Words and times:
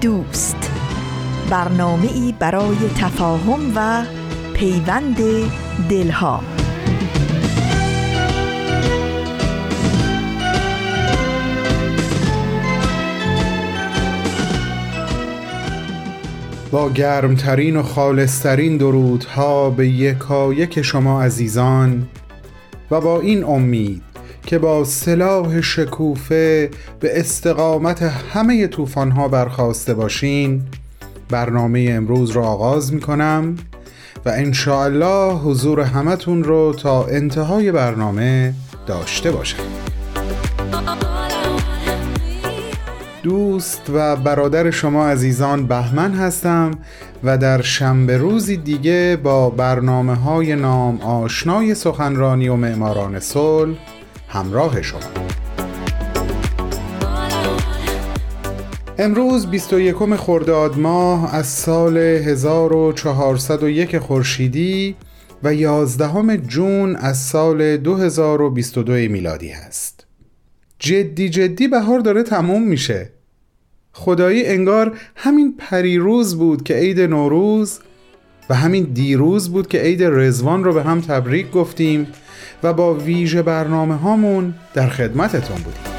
دوست. 0.00 0.70
برنامه 1.50 2.12
ای 2.12 2.34
برای 2.38 2.76
تفاهم 2.98 3.72
و 3.76 4.04
پیوند 4.54 5.16
دلها. 5.90 6.40
با 16.70 16.90
گرمترین 16.90 17.76
و 17.76 17.82
خالصترین 17.82 18.76
درودها 18.76 19.70
به 19.70 19.88
یکایک 19.88 20.82
شما 20.82 21.22
عزیزان 21.22 22.08
و 22.90 23.00
با 23.00 23.20
این 23.20 23.44
امید 23.44 24.05
که 24.46 24.58
با 24.58 24.84
سلاح 24.84 25.60
شکوفه 25.60 26.70
به 27.00 27.20
استقامت 27.20 28.02
همه 28.02 28.68
ها 29.16 29.28
برخواسته 29.28 29.94
باشین 29.94 30.62
برنامه 31.30 31.88
امروز 31.90 32.30
را 32.30 32.46
آغاز 32.46 32.92
می 32.92 33.00
کنم 33.00 33.56
و 34.24 34.28
انشاءالله 34.28 35.34
حضور 35.34 35.80
همتون 35.80 36.44
رو 36.44 36.74
تا 36.78 37.06
انتهای 37.06 37.72
برنامه 37.72 38.54
داشته 38.86 39.30
باشم. 39.30 39.62
دوست 43.22 43.82
و 43.94 44.16
برادر 44.16 44.70
شما 44.70 45.08
عزیزان 45.08 45.66
بهمن 45.66 46.14
هستم 46.14 46.70
و 47.24 47.38
در 47.38 47.62
شنبه 47.62 48.16
روزی 48.16 48.56
دیگه 48.56 49.18
با 49.22 49.50
برنامه 49.50 50.14
های 50.14 50.56
نام 50.56 51.00
آشنای 51.00 51.74
سخنرانی 51.74 52.48
و 52.48 52.56
معماران 52.56 53.20
صلح 53.20 53.76
همراه 54.28 54.82
شما. 54.82 55.00
امروز 58.98 59.46
21 59.46 60.16
خرداد 60.16 60.78
ماه 60.78 61.34
از 61.34 61.46
سال 61.46 61.96
1401 61.96 63.98
خورشیدی 63.98 64.96
و 65.42 65.54
11 65.54 66.36
جون 66.36 66.96
از 66.96 67.18
سال 67.18 67.76
2022 67.76 68.92
میلادی 68.92 69.48
هست. 69.48 70.06
جدی 70.78 71.28
جدی 71.28 71.68
بهار 71.68 72.00
داره 72.00 72.22
تموم 72.22 72.62
میشه. 72.62 73.10
خدایی 73.92 74.46
انگار 74.46 74.98
همین 75.16 75.54
پریروز 75.58 76.38
بود 76.38 76.62
که 76.62 76.74
عید 76.74 77.00
نوروز 77.00 77.80
و 78.50 78.54
همین 78.54 78.84
دیروز 78.84 79.50
بود 79.50 79.68
که 79.68 79.78
عید 79.78 80.02
رزوان 80.02 80.64
رو 80.64 80.72
به 80.72 80.82
هم 80.82 81.00
تبریک 81.00 81.50
گفتیم 81.50 82.06
و 82.62 82.72
با 82.72 82.94
ویژه 82.94 83.42
برنامه 83.42 83.94
هامون 83.94 84.54
در 84.74 84.88
خدمتتون 84.88 85.56
بودیم. 85.56 85.96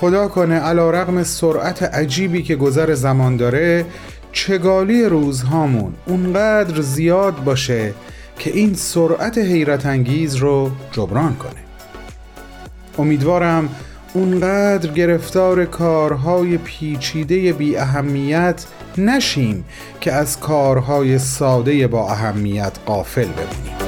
خدا 0.00 0.28
کنه 0.28 0.54
علا 0.54 0.90
رقم 0.90 1.22
سرعت 1.22 1.82
عجیبی 1.82 2.42
که 2.42 2.56
گذر 2.56 2.94
زمان 2.94 3.36
داره 3.36 3.84
چگالی 4.32 5.04
روزهامون 5.04 5.94
اونقدر 6.06 6.80
زیاد 6.80 7.44
باشه 7.44 7.94
که 8.38 8.50
این 8.50 8.74
سرعت 8.74 9.38
حیرت 9.38 9.86
انگیز 9.86 10.34
رو 10.34 10.70
جبران 10.92 11.36
کنه. 11.36 11.62
امیدوارم 12.98 13.68
اونقدر 14.14 14.92
گرفتار 14.92 15.64
کارهای 15.64 16.56
پیچیده 16.56 17.52
بی 17.52 17.76
اهمیت 17.76 18.64
نشیم 18.98 19.64
که 20.00 20.12
از 20.12 20.40
کارهای 20.40 21.18
ساده 21.18 21.86
با 21.86 22.10
اهمیت 22.10 22.72
قافل 22.86 23.28
بمونیم. 23.28 23.78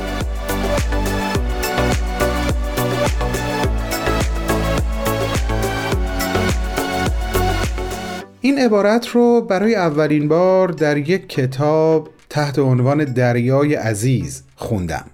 این 8.40 8.58
عبارت 8.58 9.08
رو 9.08 9.40
برای 9.40 9.74
اولین 9.74 10.28
بار 10.28 10.68
در 10.68 10.96
یک 10.96 11.28
کتاب 11.28 12.08
تحت 12.30 12.58
عنوان 12.58 13.04
دریای 13.04 13.74
عزیز 13.74 14.42
خوندم. 14.56 15.04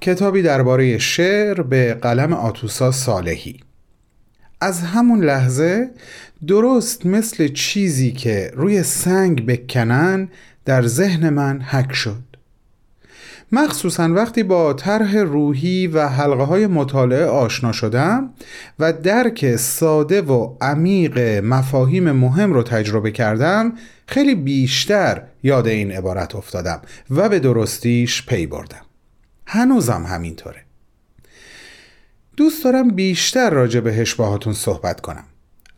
کتابی 0.00 0.42
درباره 0.42 0.98
شعر 0.98 1.62
به 1.62 1.94
قلم 1.94 2.32
آتوسا 2.32 2.90
صالحی. 2.90 3.60
از 4.64 4.82
همون 4.82 5.24
لحظه 5.24 5.90
درست 6.46 7.06
مثل 7.06 7.48
چیزی 7.48 8.12
که 8.12 8.50
روی 8.54 8.82
سنگ 8.82 9.46
بکنن 9.46 10.28
در 10.64 10.86
ذهن 10.86 11.28
من 11.28 11.60
حک 11.60 11.92
شد. 11.92 12.22
مخصوصا 13.52 14.08
وقتی 14.12 14.42
با 14.42 14.72
طرح 14.72 15.16
روحی 15.16 15.86
و 15.86 16.08
حلقه 16.08 16.42
های 16.42 16.66
مطالعه 16.66 17.24
آشنا 17.24 17.72
شدم 17.72 18.30
و 18.78 18.92
درک 18.92 19.56
ساده 19.56 20.22
و 20.22 20.56
عمیق 20.60 21.18
مفاهیم 21.44 22.12
مهم 22.12 22.52
رو 22.52 22.62
تجربه 22.62 23.10
کردم 23.10 23.72
خیلی 24.06 24.34
بیشتر 24.34 25.22
یاد 25.42 25.66
این 25.66 25.92
عبارت 25.92 26.34
افتادم 26.34 26.80
و 27.10 27.28
به 27.28 27.38
درستیش 27.38 28.26
پی 28.26 28.46
بردم. 28.46 28.82
هنوزم 29.46 30.06
همینطوره. 30.08 30.63
دوست 32.36 32.64
دارم 32.64 32.88
بیشتر 32.88 33.50
راجع 33.50 33.80
بهش 33.80 34.14
باهاتون 34.14 34.52
صحبت 34.52 35.00
کنم. 35.00 35.24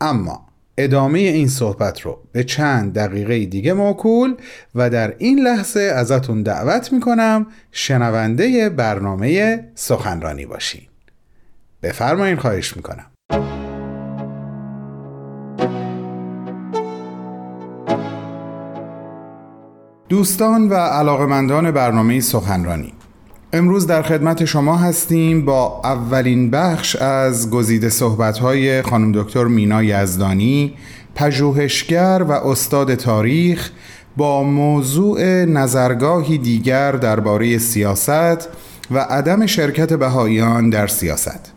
اما 0.01 0.47
ادامه 0.77 1.19
این 1.19 1.47
صحبت 1.47 2.01
رو 2.01 2.19
به 2.31 2.43
چند 2.43 2.93
دقیقه 2.93 3.45
دیگه 3.45 3.73
موکول 3.73 4.35
و 4.75 4.89
در 4.89 5.15
این 5.17 5.39
لحظه 5.39 5.79
ازتون 5.79 6.43
دعوت 6.43 6.93
می‌کنم 6.93 7.47
شنونده 7.71 8.69
برنامه 8.69 9.59
سخنرانی 9.75 10.45
باشین. 10.45 10.81
بفرمایین 11.83 12.37
خواهش 12.37 12.75
می‌کنم. 12.75 13.05
دوستان 20.09 20.69
و 20.69 20.73
علاقمندان 20.73 21.71
برنامه 21.71 22.19
سخنرانی 22.19 22.93
امروز 23.57 23.87
در 23.87 24.01
خدمت 24.01 24.45
شما 24.45 24.77
هستیم 24.77 25.45
با 25.45 25.81
اولین 25.83 26.49
بخش 26.49 26.95
از 26.95 27.49
گزیده 27.49 27.89
صحبت‌های 27.89 28.81
خانم 28.81 29.11
دکتر 29.11 29.43
مینا 29.43 29.83
یزدانی 29.83 30.73
پژوهشگر 31.15 32.25
و 32.27 32.31
استاد 32.31 32.95
تاریخ 32.95 33.71
با 34.17 34.43
موضوع 34.43 35.45
نظرگاهی 35.45 36.37
دیگر 36.37 36.91
درباره 36.91 37.57
سیاست 37.57 38.49
و 38.91 38.99
عدم 38.99 39.45
شرکت 39.45 39.93
بهاییان 39.93 40.69
در 40.69 40.87
سیاست. 40.87 41.53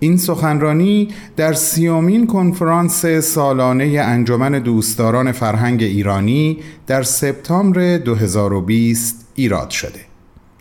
این 0.00 0.16
سخنرانی 0.16 1.08
در 1.36 1.52
سیومین 1.52 2.26
کنفرانس 2.26 3.06
سالانه 3.06 3.84
انجمن 3.84 4.52
دوستداران 4.52 5.32
فرهنگ 5.32 5.82
ایرانی 5.82 6.58
در 6.86 7.02
سپتامبر 7.02 7.98
2020 7.98 9.26
ایراد 9.34 9.70
شده. 9.70 10.07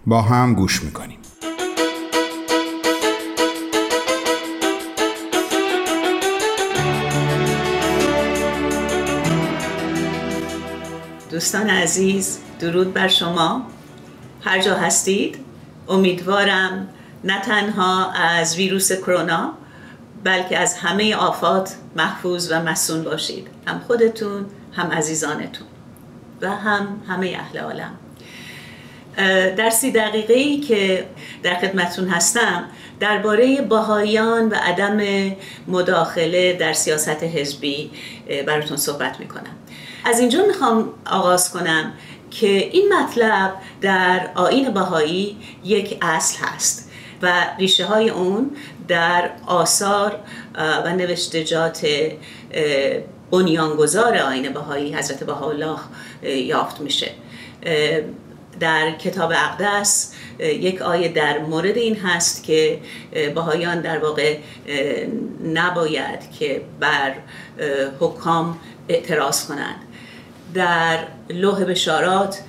با 0.09 0.21
هم 0.21 0.53
گوش 0.53 0.83
می‌کنیم. 0.83 1.19
دوستان 11.31 11.69
عزیز 11.69 12.39
درود 12.59 12.93
بر 12.93 13.07
شما. 13.07 13.61
هر 14.41 14.61
جا 14.61 14.75
هستید 14.75 15.37
امیدوارم 15.87 16.89
نه 17.23 17.41
تنها 17.41 18.11
از 18.11 18.55
ویروس 18.55 18.91
کرونا 18.91 19.53
بلکه 20.23 20.57
از 20.57 20.77
همه 20.77 21.15
آفات 21.15 21.75
محفوظ 21.95 22.51
و 22.51 22.63
مسون 22.63 23.03
باشید. 23.03 23.47
هم 23.67 23.79
خودتون 23.79 24.45
هم 24.73 24.91
عزیزانتون 24.91 25.67
و 26.41 26.49
هم 26.49 27.01
همه 27.07 27.37
اهل 27.39 27.59
عالم. 27.59 28.06
در 29.57 29.69
سی 29.69 29.91
دقیقه 29.91 30.33
ای 30.33 30.59
که 30.59 31.05
در 31.43 31.55
خدمتون 31.55 32.07
هستم 32.07 32.63
درباره 32.99 33.61
باهایان 33.61 34.49
و 34.49 34.55
عدم 34.55 35.01
مداخله 35.67 36.53
در 36.53 36.73
سیاست 36.73 37.23
حزبی 37.23 37.91
براتون 38.47 38.77
صحبت 38.77 39.19
می‌کنم. 39.19 39.55
از 40.05 40.19
اینجا 40.19 40.45
می‌خوام 40.45 40.89
آغاز 41.05 41.51
کنم 41.51 41.93
که 42.31 42.47
این 42.47 42.93
مطلب 42.93 43.53
در 43.81 44.29
آین 44.35 44.69
باهایی 44.69 45.37
یک 45.63 45.97
اصل 46.01 46.37
هست 46.45 46.91
و 47.21 47.45
ریشه 47.59 47.85
های 47.85 48.09
اون 48.09 48.51
در 48.87 49.29
آثار 49.47 50.19
و 50.85 50.93
نوشتجات 50.93 51.87
بنیانگذار 53.31 54.17
آین 54.17 54.53
بهایی 54.53 54.95
حضرت 54.95 55.23
بهاءالله 55.23 55.79
یافت 56.23 56.81
میشه. 56.81 57.11
در 58.59 58.91
کتاب 58.91 59.31
اقدس 59.31 60.13
یک 60.39 60.81
آیه 60.81 61.07
در 61.07 61.39
مورد 61.39 61.77
این 61.77 61.95
هست 61.95 62.43
که 62.43 62.79
بهایان 63.35 63.81
در 63.81 63.97
واقع 63.97 64.37
نباید 65.43 66.31
که 66.39 66.61
بر 66.79 67.13
حکام 67.99 68.59
اعتراض 68.89 69.47
کنند. 69.47 69.79
در 70.53 70.99
لوح 71.29 71.63
بشارات 71.63 72.39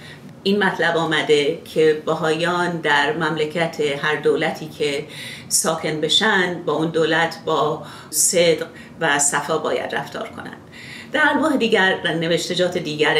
این 0.43 0.65
مطلب 0.65 0.97
آمده 0.97 1.63
که 1.65 2.03
بهایان 2.07 2.81
در 2.81 3.13
مملکت 3.13 3.81
هر 3.81 4.17
دولتی 4.17 4.69
که 4.69 5.07
ساکن 5.49 6.01
بشن 6.01 6.63
با 6.67 6.73
اون 6.73 6.91
دولت 6.91 7.39
با 7.45 7.83
صدق 8.11 8.67
و 9.01 9.19
صفا 9.19 9.59
باید 9.59 9.95
رفتار 9.95 10.29
کنند. 10.29 10.68
در 11.13 11.23
انواع 11.35 11.57
دیگر 11.57 12.13
نوشتجات 12.21 12.79
دیگر 12.79 13.17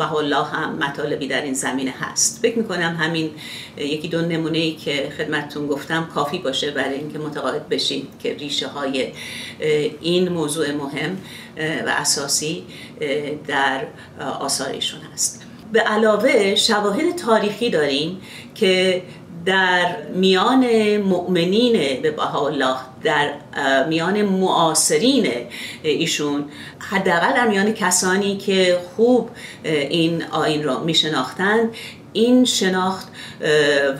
الله 0.00 0.44
هم 0.44 0.78
مطالبی 0.78 1.28
در 1.28 1.42
این 1.42 1.54
زمینه 1.54 1.94
هست. 2.00 2.38
فکر 2.42 2.58
می‌کنم 2.58 2.96
همین 3.00 3.30
یکی 3.76 4.08
دو 4.08 4.20
نمونه 4.20 4.58
ای 4.58 4.72
که 4.72 5.12
خدمتتون 5.18 5.66
گفتم 5.66 6.08
کافی 6.14 6.38
باشه 6.38 6.70
برای 6.70 6.94
اینکه 6.94 7.18
متقاعد 7.18 7.68
بشید 7.68 8.08
که 8.22 8.34
ریشه 8.34 8.68
های 8.68 9.12
این 10.00 10.28
موضوع 10.28 10.72
مهم 10.72 11.18
و 11.86 11.88
اساسی 11.88 12.64
در 13.46 13.86
آثارشون 14.40 15.00
هست. 15.12 15.42
به 15.72 15.80
علاوه 15.80 16.54
شواهد 16.54 17.16
تاریخی 17.16 17.70
داریم 17.70 18.20
که 18.54 19.02
در 19.46 19.96
میان 20.14 20.96
مؤمنین 20.96 22.02
به 22.02 22.36
الله 22.36 22.76
در 23.02 23.30
میان 23.88 24.22
معاصرین 24.22 25.28
ایشون 25.82 26.44
حداقل 26.78 27.32
در 27.32 27.48
میان 27.48 27.72
کسانی 27.72 28.36
که 28.36 28.78
خوب 28.96 29.30
این 29.64 30.24
آین 30.24 30.64
را 30.64 30.80
می 30.80 30.94
شناختند 30.94 31.70
این 32.12 32.44
شناخت 32.44 33.08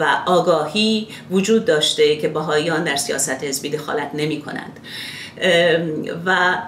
و 0.00 0.22
آگاهی 0.26 1.08
وجود 1.30 1.64
داشته 1.64 2.16
که 2.16 2.28
بهاییان 2.28 2.84
در 2.84 2.96
سیاست 2.96 3.44
حزبی 3.44 3.70
دخالت 3.70 4.10
نمی 4.14 4.42
کنند 4.42 4.80
و 6.26 6.58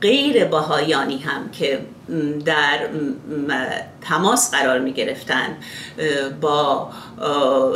غیر 0.00 0.44
بهایانی 0.44 1.18
هم 1.18 1.50
که 1.50 1.78
در 2.44 2.78
تماس 4.00 4.50
قرار 4.50 4.78
می 4.78 4.92
گرفتن 4.92 5.56
با 6.40 6.90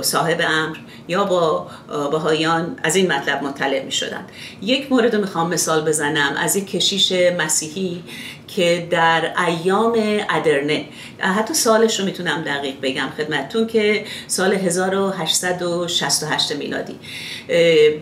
صاحب 0.03 0.41
امر 0.49 0.77
یا 1.09 1.25
با 1.25 1.67
بهایان 2.11 2.79
از 2.83 2.97
این 2.97 3.13
مطلب 3.13 3.43
مطلع 3.43 3.83
می 3.83 3.93
شدن. 3.93 4.25
یک 4.63 4.93
مورد 4.93 5.15
رو 5.15 5.21
می‌خوام 5.21 5.51
مثال 5.51 5.85
بزنم 5.85 6.37
از 6.37 6.57
یک 6.57 6.71
کشیش 6.71 7.13
مسیحی 7.13 8.05
که 8.49 8.89
در 8.91 9.33
ایام 9.47 9.93
ادرنه 10.31 10.85
حتی 11.19 11.55
سالش 11.55 12.01
رو 12.01 12.07
می‌تونم 12.07 12.43
دقیق 12.43 12.75
بگم 12.83 13.09
خدمتتون 13.17 13.67
که 13.67 14.05
سال 14.27 14.53
1868 14.53 16.53
میلادی. 16.53 16.99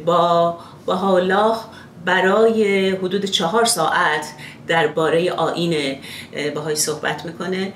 با 0.05 0.59
الله 0.87 1.57
برای 2.05 2.91
حدود 2.91 3.25
چهار 3.25 3.65
ساعت 3.65 4.27
درباره 4.67 5.31
آین 5.31 5.97
بهایی 6.55 6.77
صحبت 6.77 7.27
می‌کنه 7.27 7.73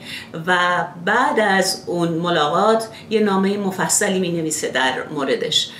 و 0.47 0.59
بعد 1.05 1.41
از 1.41 1.83
اون 1.87 2.09
ملاقات 2.09 2.89
یه 3.11 3.21
نامه 3.21 3.57
مفصلی 3.57 4.19
می 4.19 4.33
نویسه 4.33 4.69
در 4.69 5.09
موردش. 5.11 5.71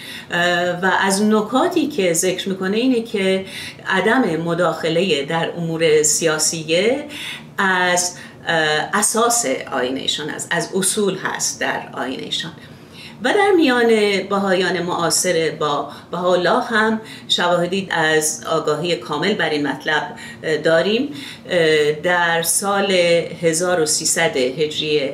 و 0.83 0.93
از 1.01 1.23
نکاتی 1.23 1.87
که 1.87 2.13
ذکر 2.13 2.49
می‌کنه 2.49 2.77
اینه 2.77 3.03
که 3.03 3.47
عدم 3.87 4.23
مداخله 4.23 5.25
در 5.25 5.51
امور 5.57 6.03
سیاسیه 6.03 7.05
از 7.59 8.17
اساس 8.95 9.47
آینشان 9.73 10.31
از, 10.31 10.47
از 10.51 10.69
اصول 10.75 11.19
هست 11.19 11.61
در 11.61 11.89
آینشان 11.93 12.53
و 13.25 13.33
در 13.33 13.51
میان 13.57 13.89
بهایان 14.31 14.83
معاصر 14.83 15.53
با 15.61 15.91
بهاءالله 16.11 16.61
هم 16.61 17.01
شواهدی 17.29 17.89
از 17.91 18.45
آگاهی 18.51 18.97
کامل 18.97 19.35
بر 19.35 19.51
این 19.51 19.67
مطلب 19.67 20.17
داریم. 20.65 21.09
در 22.03 22.43
سال 22.43 22.91
1300 22.91 24.37
هجری 24.37 25.11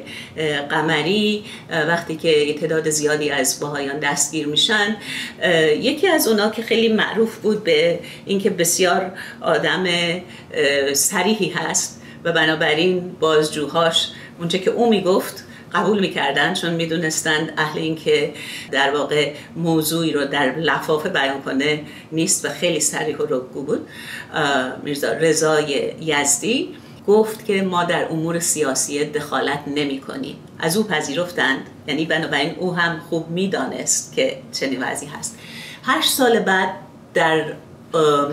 قمری 0.70 1.44
وقتی 1.88 2.16
که 2.16 2.54
تعداد 2.54 2.90
زیادی 2.90 3.30
از 3.30 3.60
بهایان 3.60 3.98
دستگیر 3.98 4.46
میشن 4.46 4.96
یکی 5.80 6.08
از 6.08 6.28
اونا 6.28 6.50
که 6.50 6.62
خیلی 6.62 6.88
معروف 6.88 7.36
بود 7.36 7.64
به 7.64 7.98
اینکه 8.26 8.50
بسیار 8.50 9.12
آدم 9.40 9.84
سریحی 10.92 11.48
هست 11.48 12.02
و 12.24 12.32
بنابراین 12.32 13.16
بازجوهاش 13.20 14.08
اونچه 14.38 14.58
که 14.58 14.70
او 14.70 14.90
می‌گفت 14.90 15.44
قبول 15.74 16.00
می‌کردن 16.00 16.54
چون 16.54 16.70
می‌دونستند 16.70 17.52
اهل 17.56 17.78
این 17.78 17.96
که 17.96 18.34
در 18.70 18.90
واقع 18.96 19.32
موضوعی 19.56 20.12
رو 20.12 20.24
در 20.24 20.54
لفافه 20.56 21.08
بیان 21.08 21.42
کنه 21.42 21.80
نیست 22.12 22.44
و 22.44 22.48
خیلی 22.48 22.80
سریح 22.80 23.16
و 23.16 23.22
رگو 23.22 23.62
بود. 23.62 23.88
میرزا 24.82 25.12
رضای 25.12 25.92
یزدی 26.00 26.74
گفت 27.06 27.44
که 27.44 27.62
ما 27.62 27.84
در 27.84 28.04
امور 28.10 28.38
سیاسی 28.38 29.04
دخالت 29.04 29.60
نمی 29.66 30.00
کنیم 30.00 30.36
از 30.58 30.76
او 30.76 30.84
پذیرفتند. 30.84 31.60
یعنی 31.88 32.04
بنابراین 32.04 32.54
او 32.58 32.74
هم 32.76 33.00
خوب 33.10 33.30
می‌دانست 33.30 34.16
که 34.16 34.36
چنین 34.52 34.82
وضعی 34.82 35.08
هست. 35.08 35.38
هشت 35.84 36.10
سال 36.10 36.38
بعد 36.38 36.68
در 37.14 37.44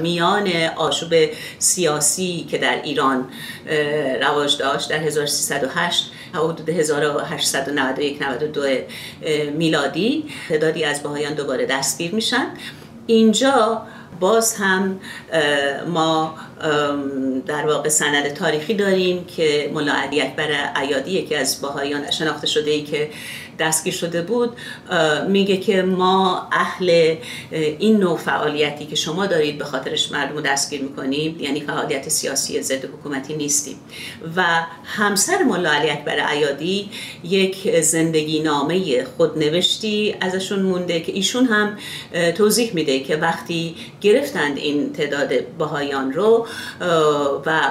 میان 0.01 0.47
آشوب 0.75 1.13
سیاسی 1.59 2.47
که 2.49 2.57
در 2.57 2.81
ایران 2.81 3.29
رواج 4.21 4.57
داشت 4.57 4.89
در 4.89 4.97
1308 4.97 6.11
حدود 6.39 6.69
1891 6.69 8.21
92 8.21 8.61
میلادی 9.57 10.25
تعدادی 10.49 10.83
از 10.83 11.03
بهایان 11.03 11.33
دوباره 11.33 11.65
دستگیر 11.65 12.15
میشن. 12.15 12.47
اینجا 13.07 13.81
باز 14.19 14.55
هم 14.55 14.99
ما 15.87 16.35
در 17.45 17.65
واقع 17.67 17.89
سند 17.89 18.33
تاریخی 18.33 18.73
داریم 18.73 19.25
که 19.25 19.71
ملا 19.73 19.93
علی 19.93 20.21
اکبر 20.21 20.51
عیادی 20.75 21.11
یکی 21.11 21.35
از 21.35 21.61
باهایان 21.61 22.11
شناخته 22.11 22.47
شده 22.47 22.71
ای 22.71 22.81
که 22.81 23.09
دستگیر 23.59 23.93
شده 23.93 24.21
بود 24.21 24.57
میگه 25.27 25.57
که 25.57 25.81
ما 25.81 26.47
اهل 26.51 27.15
این 27.51 27.97
نوع 27.97 28.17
فعالیتی 28.17 28.85
که 28.85 28.95
شما 28.95 29.25
دارید 29.25 29.57
به 29.57 29.65
خاطرش 29.65 30.11
مردم 30.11 30.35
رو 30.35 30.41
دستگیر 30.41 30.81
می‌کنیم 30.81 31.39
یعنی 31.39 31.61
فعالیت 31.61 32.09
سیاسی 32.09 32.61
ضد 32.61 32.85
حکومتی 32.85 33.33
نیستیم. 33.33 33.75
و 34.35 34.43
همسر 34.85 35.43
ملا 35.43 35.71
علی 35.71 35.89
اکبر 35.89 36.19
عیادی 36.19 36.89
یک 37.23 37.81
زندگی 37.81 38.39
نامه 38.39 39.03
خودنوشتی 39.17 40.15
ازشون 40.21 40.61
مونده 40.61 40.99
که 40.99 41.11
ایشون 41.11 41.45
هم 41.45 41.77
توضیح 42.31 42.71
میده 42.73 42.99
که 42.99 43.15
وقتی 43.15 43.75
گرفتند 44.01 44.57
این 44.57 44.93
تعداد 44.93 45.47
بهایان 45.59 46.13
رو 46.13 46.47
و 47.45 47.61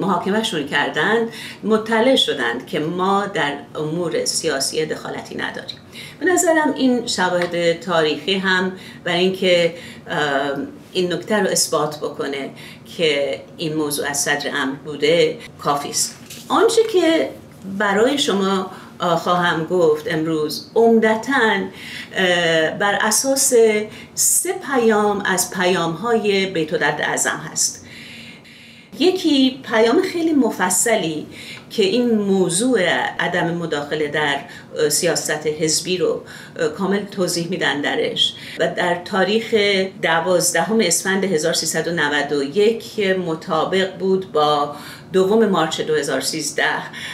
محاکمهشون 0.00 0.66
کردند 0.66 1.28
مطلع 1.64 2.16
شدند 2.16 2.66
که 2.66 2.80
ما 2.80 3.26
در 3.26 3.52
امور 3.74 4.24
سیاسی 4.24 4.86
دخالتی 4.86 5.34
نداریم. 5.34 5.76
به 6.20 6.26
نظرم 6.26 6.74
این 6.76 7.06
شواهد 7.06 7.80
تاریخی 7.80 8.34
هم 8.34 8.72
برای 9.04 9.18
اینکه 9.18 9.74
این 10.92 11.12
نکته 11.12 11.36
رو 11.36 11.46
اثبات 11.46 11.98
بکنه 11.98 12.50
که 12.96 13.40
این 13.56 13.74
موضوع 13.74 14.06
از 14.08 14.20
صدر 14.20 14.50
امر 14.54 14.74
بوده 14.74 15.38
کافی 15.58 15.90
است. 15.90 16.18
آنچه 16.48 16.82
که 16.92 17.30
برای 17.78 18.18
شما 18.18 18.70
خواهم 19.18 19.64
گفت 19.64 20.06
امروز 20.10 20.70
عمدتا 20.74 21.58
بر 22.78 22.98
اساس 23.00 23.52
سه 24.14 24.52
پیام 24.72 25.22
از 25.24 25.50
پیام 25.50 25.92
های 25.92 26.46
بیت 26.46 26.74
درد 26.74 27.00
اعظم 27.00 27.40
هست. 27.52 27.77
یکی 28.98 29.60
پیام 29.70 30.02
خیلی 30.02 30.32
مفصلی 30.32 31.26
که 31.70 31.82
این 31.82 32.14
موضوع 32.14 32.80
عدم 33.18 33.54
مداخله 33.54 34.08
در 34.08 34.40
سیاست 34.88 35.46
حزبی 35.46 35.98
رو 35.98 36.22
کامل 36.78 37.04
توضیح 37.04 37.48
میدن 37.48 37.80
درش. 37.80 38.34
و 38.58 38.74
در 38.74 39.02
تاریخ 39.04 39.54
دوازدهم 40.02 40.80
اسفند 40.80 41.24
1391 41.24 43.00
مطابق 43.26 43.96
بود 43.96 44.32
با 44.32 44.76
دوم 45.12 45.46
مارچ 45.46 45.80
2013 45.80 46.64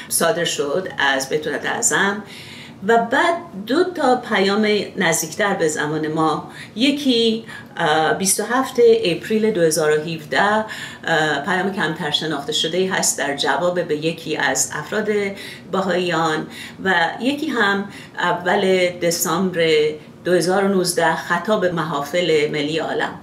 صادر 0.09 0.45
شد 0.45 0.89
از 0.99 1.29
بتونت 1.29 1.67
اعظم 1.67 2.23
و 2.89 2.99
بعد 2.99 3.37
دو 3.67 3.85
تا 3.85 4.17
پیام 4.17 4.69
نزدیکتر 4.97 5.55
به 5.55 5.69
زمان 5.69 6.09
ما. 6.09 6.51
یکی 6.77 7.45
27 8.19 8.75
اپریل 9.05 9.51
2017 9.51 10.65
پیام 11.45 11.73
کمتر 11.73 12.11
شناخته 12.11 12.53
شده 12.53 12.93
هست 12.93 13.19
در 13.19 13.37
جواب 13.37 13.83
به 13.83 13.97
یکی 13.97 14.37
از 14.37 14.71
افراد 14.75 15.09
باهایان 15.73 16.47
و 16.85 16.95
یکی 17.21 17.47
هم 17.47 17.89
اول 18.19 18.91
دسامبر 19.03 19.91
2019 20.25 21.15
خطاب 21.15 21.67
محافل 21.67 22.51
ملی 22.51 22.79
عالم. 22.79 23.21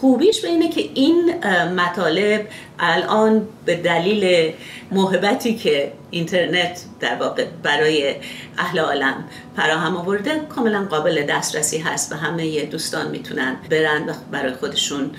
خوبیش 0.00 0.40
به 0.40 0.48
اینه 0.48 0.68
که 0.68 0.80
این 0.94 1.34
مطالب 1.76 2.48
الان 2.78 3.48
به 3.64 3.76
دلیل 3.76 4.52
محبتی 4.90 5.54
که 5.54 5.92
اینترنت 6.10 6.84
در 7.00 7.14
واقع 7.14 7.46
برای 7.62 8.14
اهل 8.58 8.78
عالم 8.78 9.24
فراهم 9.56 9.96
آورده 9.96 10.40
کاملا 10.48 10.86
قابل 10.90 11.26
دسترسی 11.28 11.78
هست 11.78 12.12
و 12.12 12.16
همه 12.16 12.64
دوستان 12.64 13.10
می‌تونن 13.10 13.56
برن 13.70 14.08
و 14.08 14.12
برای 14.30 14.52
خودشون 14.52 15.10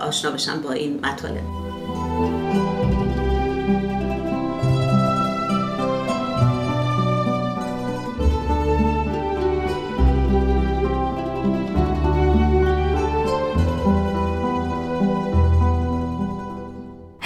آشنا 0.00 0.30
بشن 0.30 0.60
با 0.60 0.72
این 0.72 1.00
مطالب. 1.02 2.71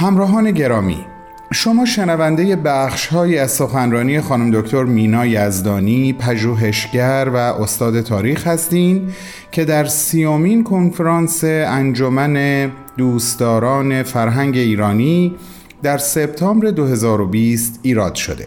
همراهان 0.06 0.50
گرامی 0.50 1.04
شما 1.52 1.84
شنونده 1.84 2.56
بخش 2.56 3.06
های 3.06 3.38
از 3.38 3.50
سخنرانی 3.50 4.20
خانم 4.20 4.60
دکتر 4.60 4.84
مینا 4.84 5.26
یزدانی 5.26 6.12
پژوهشگر 6.12 7.30
و 7.34 7.36
استاد 7.36 8.00
تاریخ 8.00 8.46
هستین 8.46 9.08
که 9.52 9.64
در 9.64 9.84
سیومین 9.84 10.64
کنفرانس 10.64 11.44
انجمن 11.44 12.70
دوستداران 12.96 14.02
فرهنگ 14.02 14.56
ایرانی 14.56 15.34
در 15.82 15.98
سپتامبر 15.98 16.70
2020 16.70 17.80
ایراد 17.82 18.14
شده. 18.14 18.46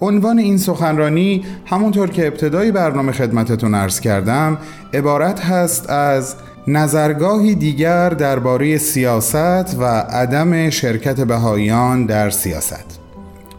عنوان 0.00 0.38
این 0.38 0.58
سخنرانی 0.58 1.44
همونطور 1.66 2.10
که 2.10 2.26
ابتدای 2.26 2.72
برنامه 2.72 3.12
خدمتتون 3.12 3.74
عرض 3.74 4.00
کردم 4.00 4.58
عبارت 4.94 5.40
هست 5.40 5.90
از 5.90 6.36
نظرگاهی 6.70 7.54
دیگر 7.54 8.08
درباره 8.08 8.78
سیاست 8.78 9.76
و 9.78 9.84
عدم 9.84 10.70
شرکت 10.70 11.20
بهاییان 11.20 12.06
در 12.06 12.30
سیاست. 12.30 12.98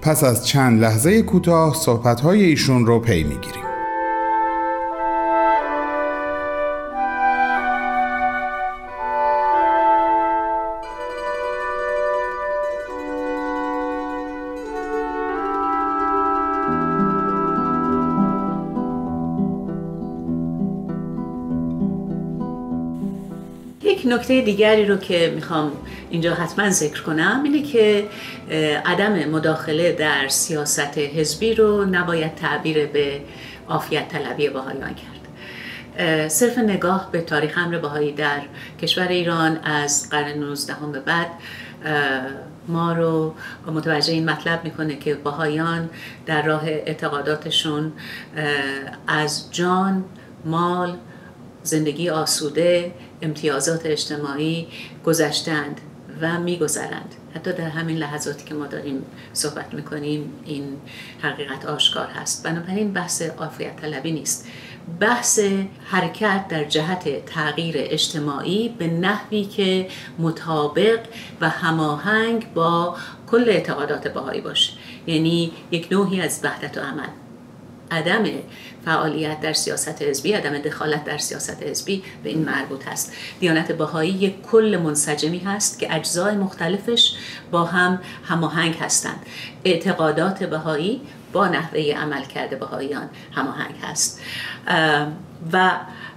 پس 0.01 0.23
از 0.23 0.47
چند 0.47 0.81
لحظه 0.81 1.21
کوتاه 1.21 1.75
صحبت‌های 1.75 2.43
ایشون 2.43 2.85
رو 2.85 2.99
پی 2.99 3.23
می‌گیریم. 3.23 3.68
نکته 24.13 24.41
دیگری 24.41 24.85
رو 24.85 24.97
که 24.97 25.31
می‌خوام 25.35 25.71
اینجا 26.09 26.33
حتما 26.33 26.69
ذکر 26.69 27.01
کنم 27.01 27.41
اینه 27.43 27.63
که 27.63 28.07
عدم 28.85 29.29
مداخله 29.29 29.91
در 29.91 30.27
سیاست 30.27 30.97
حزبی 30.97 31.53
رو 31.53 31.85
نباید 31.85 32.35
تعبیر 32.35 32.85
به 32.85 33.21
آفیت 33.67 34.07
طلبی 34.07 34.49
بهایان 34.49 34.93
کرد. 34.93 35.19
صرف 36.29 36.57
نگاه 36.57 37.09
به 37.11 37.21
تاریخ 37.21 37.57
امر 37.57 37.77
بهایی 37.77 38.11
در 38.11 38.41
کشور 38.81 39.07
ایران 39.07 39.59
از 39.63 40.09
قرن 40.09 40.37
19 40.37 40.73
به 40.93 40.99
بعد 40.99 41.27
ما 42.67 42.93
رو 42.93 43.33
متوجه 43.67 44.13
این 44.13 44.29
مطلب 44.29 44.63
می‌کنه 44.63 44.95
که 44.95 45.13
بهایان 45.13 45.89
در 46.25 46.41
راه 46.41 46.65
اعتقاداتشون 46.65 47.91
از 49.07 49.51
جان، 49.51 50.03
مال، 50.45 50.95
زندگی 51.63 52.09
آسوده 52.09 52.91
امتیازات 53.21 53.85
اجتماعی 53.85 54.67
گذشتند 55.05 55.81
و 56.21 56.39
میگذرند. 56.39 57.15
حتی 57.35 57.53
در 57.53 57.69
همین 57.69 57.97
لحظاتی 57.97 58.45
که 58.45 58.53
ما 58.55 58.67
داریم 58.67 59.05
صحبت 59.33 59.73
می‌کنیم 59.73 60.33
این 60.45 60.77
حقیقت 61.21 61.65
آشکار 61.65 62.07
هست. 62.07 62.43
بنابراین 62.43 62.93
بحث 62.93 63.21
عافیت 63.21 63.75
طلبی 63.75 64.11
نیست. 64.11 64.47
بحث 64.99 65.39
حرکت 65.85 66.47
در 66.47 66.63
جهت 66.63 67.25
تغییر 67.25 67.75
اجتماعی 67.77 68.69
به 68.69 68.87
نحوی 68.87 69.45
که 69.45 69.87
مطابق 70.19 70.99
و 71.41 71.49
هماهنگ 71.49 72.53
با 72.53 72.95
کل 73.31 73.45
اعتقادات 73.49 74.07
بهایی 74.07 74.41
باشه. 74.41 74.73
یعنی 75.07 75.51
یک 75.71 75.87
نوعی 75.91 76.21
از 76.21 76.39
وحدت 76.43 76.77
و 76.77 76.81
عمل. 76.81 77.09
عدم 77.91 78.23
فعالیت 78.85 79.41
در 79.41 79.53
سیاست 79.53 80.01
حزبی 80.01 80.33
عدم 80.33 80.57
دخالت 80.57 81.03
در 81.03 81.17
سیاست 81.17 81.63
حزبی 81.63 82.03
به 82.23 82.29
این 82.29 82.45
مربوط 82.45 82.87
هست 82.87 83.13
دیانت 83.39 83.71
بهایی 83.71 84.11
یک 84.11 84.41
کل 84.41 84.79
منسجمی 84.83 85.39
هست 85.39 85.79
که 85.79 85.95
اجزای 85.95 86.35
مختلفش 86.35 87.15
با 87.51 87.65
هم 87.65 88.01
هماهنگ 88.23 88.75
هستند. 88.75 89.25
اعتقادات 89.65 90.43
بهایی 90.43 91.01
با 91.33 91.47
نحوه 91.47 91.93
عمل 91.97 92.23
کرده 92.23 92.55
بهاییان 92.55 93.09
هماهنگ 93.31 93.75
هست. 93.83 94.21
و 95.53 95.71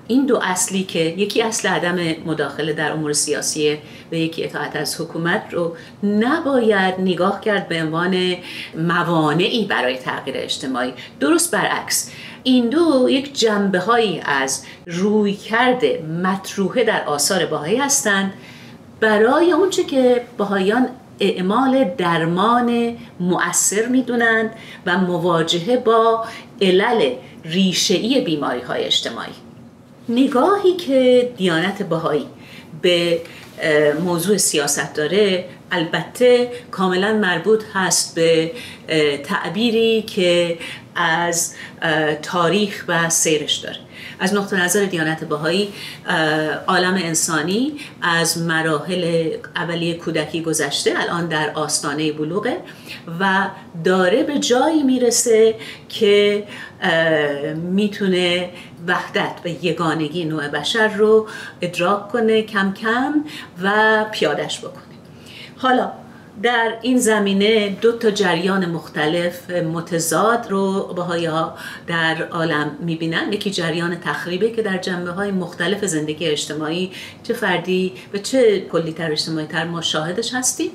این 0.08 0.26
دو 0.26 0.38
اصلی 0.42 0.82
که 0.82 0.98
یکی 0.98 1.42
اصل 1.42 1.68
عدم 1.68 1.98
مداخله 2.26 2.72
در 2.72 2.92
امور 2.92 3.12
سیاسی 3.12 3.78
و 4.12 4.14
یکی 4.14 4.44
اطاعت 4.44 4.76
از 4.76 5.00
حکومت 5.00 5.42
رو 5.50 5.76
نباید 6.02 6.94
نگاه 7.00 7.40
کرد 7.40 7.68
به 7.68 7.82
عنوان 7.82 8.36
موانعی 8.74 9.64
برای 9.64 9.96
تغییر 9.96 10.36
اجتماعی. 10.38 10.92
درست 11.20 11.50
برعکس 11.50 12.10
این 12.42 12.68
دو 12.68 13.08
یک 13.10 13.38
جنبه 13.38 13.78
هایی 13.78 14.20
از 14.24 14.64
روی 14.86 15.34
کرده 15.34 16.02
مطروحه 16.22 16.84
در 16.84 17.04
آثار 17.04 17.46
باهایی 17.46 17.76
هستند. 17.76 18.32
برای 19.00 19.52
اونچه 19.52 19.84
که 19.84 20.24
باهایان 20.38 20.88
اعمال 21.20 21.84
درمان 21.84 22.96
مؤثر 23.20 23.86
می‌دونند 23.86 24.50
و 24.86 24.98
مواجهه 24.98 25.76
با 25.76 26.24
علل 26.60 27.14
ریشه‌ای 27.44 28.20
بیماری 28.20 28.60
های 28.60 28.84
اجتماعی. 28.84 29.32
نگاهی 30.08 30.76
که 30.76 31.32
دیانت 31.36 31.82
بهایی 31.82 32.26
به 32.82 33.20
موضوع 34.04 34.36
سیاست 34.36 34.94
داره 34.94 35.44
البته 35.70 36.50
کاملا 36.70 37.12
مربوط 37.12 37.64
هست 37.74 38.14
به 38.14 38.52
تعبیری 39.24 40.02
که 40.02 40.58
از 40.94 41.54
تاریخ 42.22 42.84
و 42.88 43.10
سیرش 43.10 43.56
داره. 43.56 43.76
از 44.20 44.34
نقطه 44.34 44.64
نظر 44.64 44.84
دیانت 44.84 45.24
بهایی 45.24 45.72
عالم 46.66 46.94
انسانی 46.94 47.72
از 48.02 48.38
مراحل 48.38 49.30
اولیه 49.56 49.94
کودکی 49.94 50.42
گذشته 50.42 50.92
الان 50.96 51.28
در 51.28 51.50
آستانه 51.54 52.12
بلوغه 52.12 52.56
و 53.20 53.48
داره 53.84 54.22
به 54.22 54.38
جایی 54.38 54.82
می‌رسه 54.82 55.54
که 55.88 56.44
می‌تونه 57.54 58.50
وحدت 58.86 59.32
و 59.44 59.48
یگانگی 59.48 60.24
نوع 60.24 60.48
بشر 60.48 60.88
رو 60.88 61.28
ادراک 61.60 62.08
کنه 62.08 62.42
کم 62.42 62.72
کم 62.72 63.24
و 63.62 64.04
پیادش 64.12 64.58
بکنه. 64.58 64.82
حالا 65.56 65.92
در 66.42 66.78
این 66.82 66.98
زمینه 66.98 67.68
دو 67.68 67.92
تا 67.92 68.10
جریان 68.10 68.66
مختلف 68.66 69.50
متضاد 69.50 70.46
رو 70.50 70.92
بهایی 70.96 71.26
ها 71.26 71.56
در 71.86 72.28
عالم 72.30 72.76
می‌بینن. 72.80 73.32
یکی 73.32 73.50
جریان 73.50 74.00
تخریبه 74.00 74.50
که 74.50 74.62
در 74.62 74.78
جنبه 74.78 75.10
های 75.10 75.30
مختلف 75.30 75.84
زندگی 75.84 76.26
اجتماعی 76.26 76.92
چه 77.22 77.34
فردی 77.34 77.92
و 78.14 78.18
چه 78.18 78.60
کلی 78.60 78.92
تر 78.92 79.12
اجتماعی 79.12 79.46
تر 79.46 79.64
ما 79.64 79.80
شاهدش 79.80 80.34
هستیم 80.34 80.70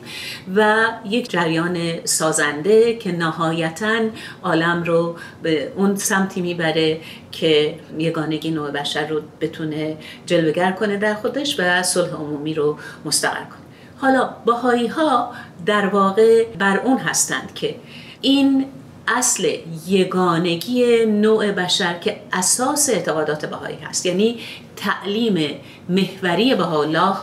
و 0.55 0.85
یک 1.05 1.29
جریان 1.29 2.05
سازنده 2.05 2.97
که 2.97 3.11
نهایتا 3.11 3.99
عالم 4.43 4.83
رو 4.83 5.15
به 5.43 5.71
اون 5.75 5.95
سمتی 5.95 6.41
می‌بره 6.41 6.99
که 7.31 7.75
یگانگی 7.97 8.51
نوع 8.51 8.71
بشر 8.71 9.07
رو 9.07 9.21
بتونه 9.41 9.97
جلوگر 10.25 10.71
کنه 10.71 10.97
در 10.97 11.13
خودش 11.13 11.59
و 11.59 11.83
صلح 11.83 12.13
عمومی 12.13 12.53
رو 12.53 12.77
مستقر 13.05 13.43
کنه. 13.43 13.66
حالا 14.01 14.29
باهایی 14.45 14.87
ها 14.87 15.33
در 15.65 15.87
واقع 15.87 16.45
بر 16.45 16.77
اون 16.77 16.97
هستند 16.97 17.53
که 17.55 17.75
این 18.21 18.65
اصل 19.07 19.57
یگانگی 19.87 21.05
نوع 21.05 21.51
بشر 21.51 21.99
که 21.99 22.21
اساس 22.33 22.89
اعتقادات 22.89 23.45
بهایی 23.45 23.77
هست. 23.77 24.05
یعنی 24.05 24.39
تعلیم 24.75 25.59
محوری 25.89 26.53
الله 26.53 27.15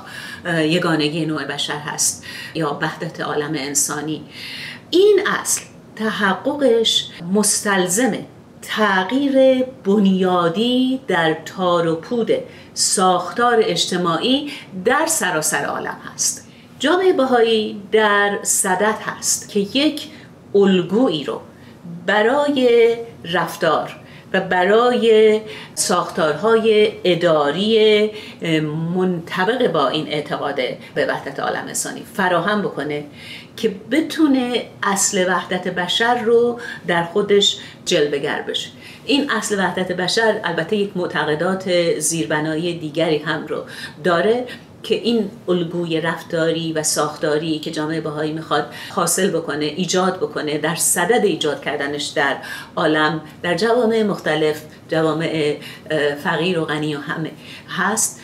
یگانگی 0.46 1.26
نوع 1.26 1.44
بشر 1.44 1.78
هست 1.78 2.24
یا 2.54 2.78
وحدت 2.82 3.20
عالم 3.20 3.52
انسانی. 3.54 4.22
این 4.90 5.20
اصل 5.40 5.62
تحققش 5.96 7.08
مستلزم 7.32 8.12
تغییر 8.62 9.64
بنیادی 9.84 11.00
در 11.08 11.34
تار 11.34 11.88
و 11.88 11.96
پود 11.96 12.30
ساختار 12.74 13.56
اجتماعی 13.62 14.52
در 14.84 15.06
سراسر 15.06 15.64
عالم 15.64 15.96
هست. 16.14 16.43
جامعه 16.78 17.12
بهایی 17.12 17.82
در 17.92 18.38
صدت 18.42 18.98
هست 19.02 19.48
که 19.48 19.60
یک 19.60 20.08
الگویی 20.54 21.24
رو 21.24 21.40
برای 22.06 22.96
رفتار 23.24 23.96
و 24.32 24.40
برای 24.40 25.40
ساختارهای 25.74 26.92
اداری 27.04 28.10
منطبق 28.94 29.72
با 29.72 29.88
این 29.88 30.08
اعتقاد 30.08 30.60
به 30.94 31.06
وحدت 31.06 31.40
عالم 31.40 31.64
انسانی 31.66 32.02
فراهم 32.14 32.62
بکنه 32.62 33.04
که 33.56 33.74
بتونه 33.90 34.62
اصل 34.82 35.28
وحدت 35.28 35.68
بشر 35.68 36.14
رو 36.14 36.60
در 36.86 37.04
خودش 37.04 37.58
جلوگر 37.84 38.42
بشه. 38.42 38.70
این 39.06 39.30
اصل 39.30 39.58
وحدت 39.58 39.92
بشر 39.92 40.40
البته 40.44 40.76
یک 40.76 40.96
معتقدات 40.96 41.98
زیربنایی 41.98 42.78
دیگری 42.78 43.18
هم 43.18 43.46
رو 43.46 43.62
داره 44.04 44.46
که 44.84 44.94
این 44.94 45.30
الگوی 45.48 46.00
رفتاری 46.00 46.72
و 46.72 46.82
ساختاری 46.82 47.58
که 47.58 47.70
جامعه 47.70 48.00
بهایی 48.00 48.32
می‌خواد 48.32 48.66
حاصل 48.90 49.30
بکنه 49.30 49.64
ایجاد 49.64 50.16
بکنه 50.16 50.58
در 50.58 50.74
صدد 50.74 51.24
ایجاد 51.24 51.64
کردنش 51.64 52.04
در 52.04 52.36
عالم 52.76 53.20
در 53.42 53.54
جوامع 53.54 54.02
مختلف 54.02 54.62
جوامع 54.88 55.56
فقیر 56.24 56.58
و 56.58 56.64
غنی 56.64 56.96
و 56.96 56.98
همه 56.98 57.30
هست. 57.68 58.20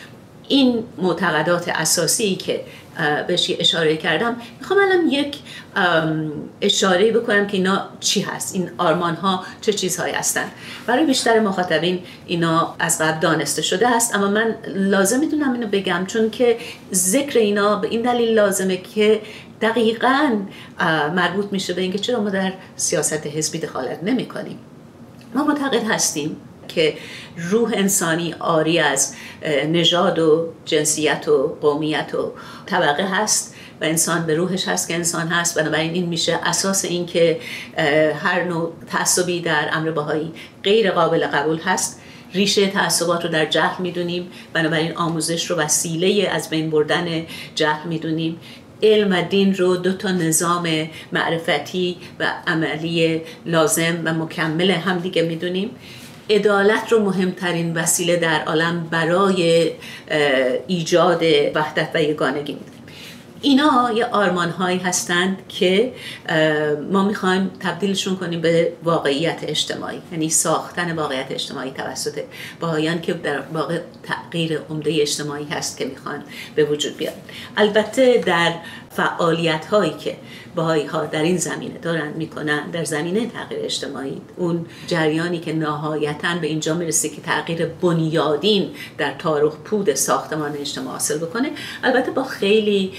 این 0.47 0.83
معتقدات 0.97 1.67
اساسی 1.67 2.35
که 2.35 2.61
بهش 3.27 3.51
اشاره 3.59 3.97
کردم. 3.97 4.35
می‌خوام 4.59 4.79
الان 4.79 5.07
یک 5.09 5.37
اشاره 6.61 7.11
بکنم 7.11 7.47
که 7.47 7.57
اینا 7.57 7.89
چی 7.99 8.21
هست 8.21 8.55
این 8.55 8.69
آرمان 8.77 9.15
ها 9.15 9.43
چه 9.61 9.73
چیزهایی 9.73 10.13
هستند 10.13 10.51
برای 10.87 11.05
بیشتر 11.05 11.39
مخاطبین 11.39 11.99
اینا 12.25 12.75
از 12.79 13.01
قبل 13.01 13.19
دانسته 13.19 13.61
شده 13.61 13.89
هست 13.89 14.15
اما 14.15 14.27
من 14.27 14.55
لازم 14.67 15.19
می‌دونم 15.19 15.53
اینو 15.53 15.67
بگم 15.67 16.05
چون 16.07 16.29
که 16.29 16.57
ذکر 16.93 17.39
اینا 17.39 17.75
به 17.75 17.87
این 17.87 18.01
دلیل 18.01 18.29
لازمه 18.33 18.77
که 18.77 19.21
دقیقا 19.61 20.37
مربوط 21.15 21.45
میشه 21.51 21.73
به 21.73 21.81
اینکه 21.81 21.99
چرا 21.99 22.19
ما 22.19 22.29
در 22.29 22.53
سیاست 22.75 23.27
حزبی 23.27 23.59
دخالت 23.59 24.03
نمی 24.03 24.25
کنیم 24.25 24.59
ما 25.35 25.43
معتقد 25.43 25.83
هستیم 25.91 26.37
که 26.67 26.93
روح 27.37 27.71
انسانی 27.75 28.35
آری 28.39 28.79
از 28.79 29.15
نژاد 29.67 30.19
و 30.19 30.47
جنسیت 30.65 31.27
و 31.27 31.57
قومیت 31.61 32.15
و 32.15 32.31
طبقه 32.65 33.03
هست 33.03 33.55
و 33.81 33.83
انسان 33.83 34.25
به 34.25 34.35
روحش 34.35 34.67
هست 34.67 34.87
که 34.87 34.95
انسان 34.95 35.27
هست. 35.27 35.59
بنابراین 35.59 35.93
این 35.93 36.05
میشه 36.05 36.39
اساس 36.43 36.85
این 36.85 37.05
که 37.05 37.39
هر 38.23 38.43
نوع 38.43 38.73
تعصبی 38.91 39.41
در 39.41 39.69
امر 39.73 39.91
باهایی 39.91 40.31
غیر 40.63 40.91
قابل 40.91 41.27
قبول 41.27 41.57
هست. 41.57 42.01
ریشه 42.33 42.67
تعصبات 42.67 43.23
رو 43.23 43.29
در 43.29 43.45
جهل 43.45 43.81
می‌دونیم. 43.81 44.31
بنابراین 44.53 44.95
آموزش 44.95 45.51
رو 45.51 45.55
وسیله 45.55 46.29
از 46.29 46.49
بین 46.49 46.69
بردن 46.69 47.25
جهل 47.55 47.87
می‌دونیم. 47.87 48.39
علم 48.83 49.11
و 49.11 49.21
دین 49.21 49.55
رو 49.55 49.77
دو 49.77 49.93
تا 49.93 50.11
نظام 50.11 50.89
معرفتی 51.11 51.97
و 52.19 52.27
عملی 52.47 53.21
لازم 53.45 54.01
و 54.05 54.13
مکمل 54.13 54.71
هم 54.71 54.99
دیگه 54.99 55.21
می‌دونیم. 55.21 55.69
عدالت 56.29 56.91
رو 56.91 56.99
مهمترین 56.99 57.73
وسیله 57.73 58.15
در 58.15 58.43
عالم 58.43 58.87
برای 58.91 59.71
ایجاد 60.67 61.23
وحدت 61.55 61.89
و 61.93 62.01
یگانگی 62.01 62.53
می‌دونیم 62.53 62.81
اینا 63.41 63.91
یه 63.95 64.05
آرمان 64.05 64.49
هایی 64.49 64.77
هستند 64.77 65.37
که 65.49 65.93
ما 66.91 67.03
می‌خوایم 67.03 67.51
تبدیلشون 67.59 68.15
کنیم 68.15 68.41
به 68.41 68.73
واقعیت 68.83 69.39
اجتماعی 69.43 70.01
یعنی 70.11 70.29
ساختن 70.29 70.95
واقعیت 70.95 71.25
اجتماعی 71.29 71.71
توسط 71.71 72.23
باهایان 72.59 73.01
که 73.01 73.13
در 73.13 73.39
واقع 73.53 73.79
تغییر 74.03 74.59
عمده 74.69 75.01
اجتماعی 75.01 75.45
هست 75.45 75.77
که 75.77 75.85
می‌خوان 75.85 76.23
به 76.55 76.63
وجود 76.63 76.97
بیاد. 76.97 77.13
البته 77.57 78.23
در 78.25 78.53
فعالیت 78.89 79.65
هایی 79.65 79.93
که 79.93 80.15
باهایی 80.55 80.85
ها 80.85 81.05
در 81.05 81.21
این 81.21 81.37
زمینه 81.37 81.77
دارن 81.77 82.13
می‌کنن 82.13 82.69
در 82.71 82.83
زمینه 82.83 83.27
تغییر 83.27 83.65
اجتماعی. 83.65 84.21
اون 84.37 84.65
جریانی 84.87 85.39
که 85.39 85.53
نهایتا 85.53 86.35
به 86.41 86.47
اینجا 86.47 86.73
می‌رسه 86.73 87.09
که 87.09 87.21
تغییر 87.21 87.65
بنیادین 87.65 88.69
در 88.97 89.13
تاریخ 89.13 89.53
پود 89.53 89.93
ساختمان 89.93 90.51
اجتماع 90.57 90.93
حاصل 90.93 91.17
بکنه. 91.17 91.51
البته 91.83 92.11
با 92.11 92.23
خیلی 92.23 92.93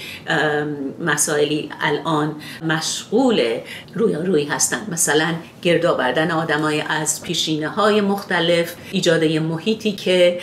مسائلی 0.99 1.69
الان 1.81 2.35
مشغول 2.67 3.59
روی 3.93 4.15
روی 4.15 4.45
هستند 4.45 4.89
مثلا 4.91 5.33
گرد 5.61 5.85
آوردن 5.85 6.31
آدمای 6.31 6.81
از 6.81 7.21
پیشینه 7.21 7.67
های 7.67 8.01
مختلف 8.01 8.75
ایجاد 8.91 9.23
محیطی 9.23 9.91
که 9.91 10.39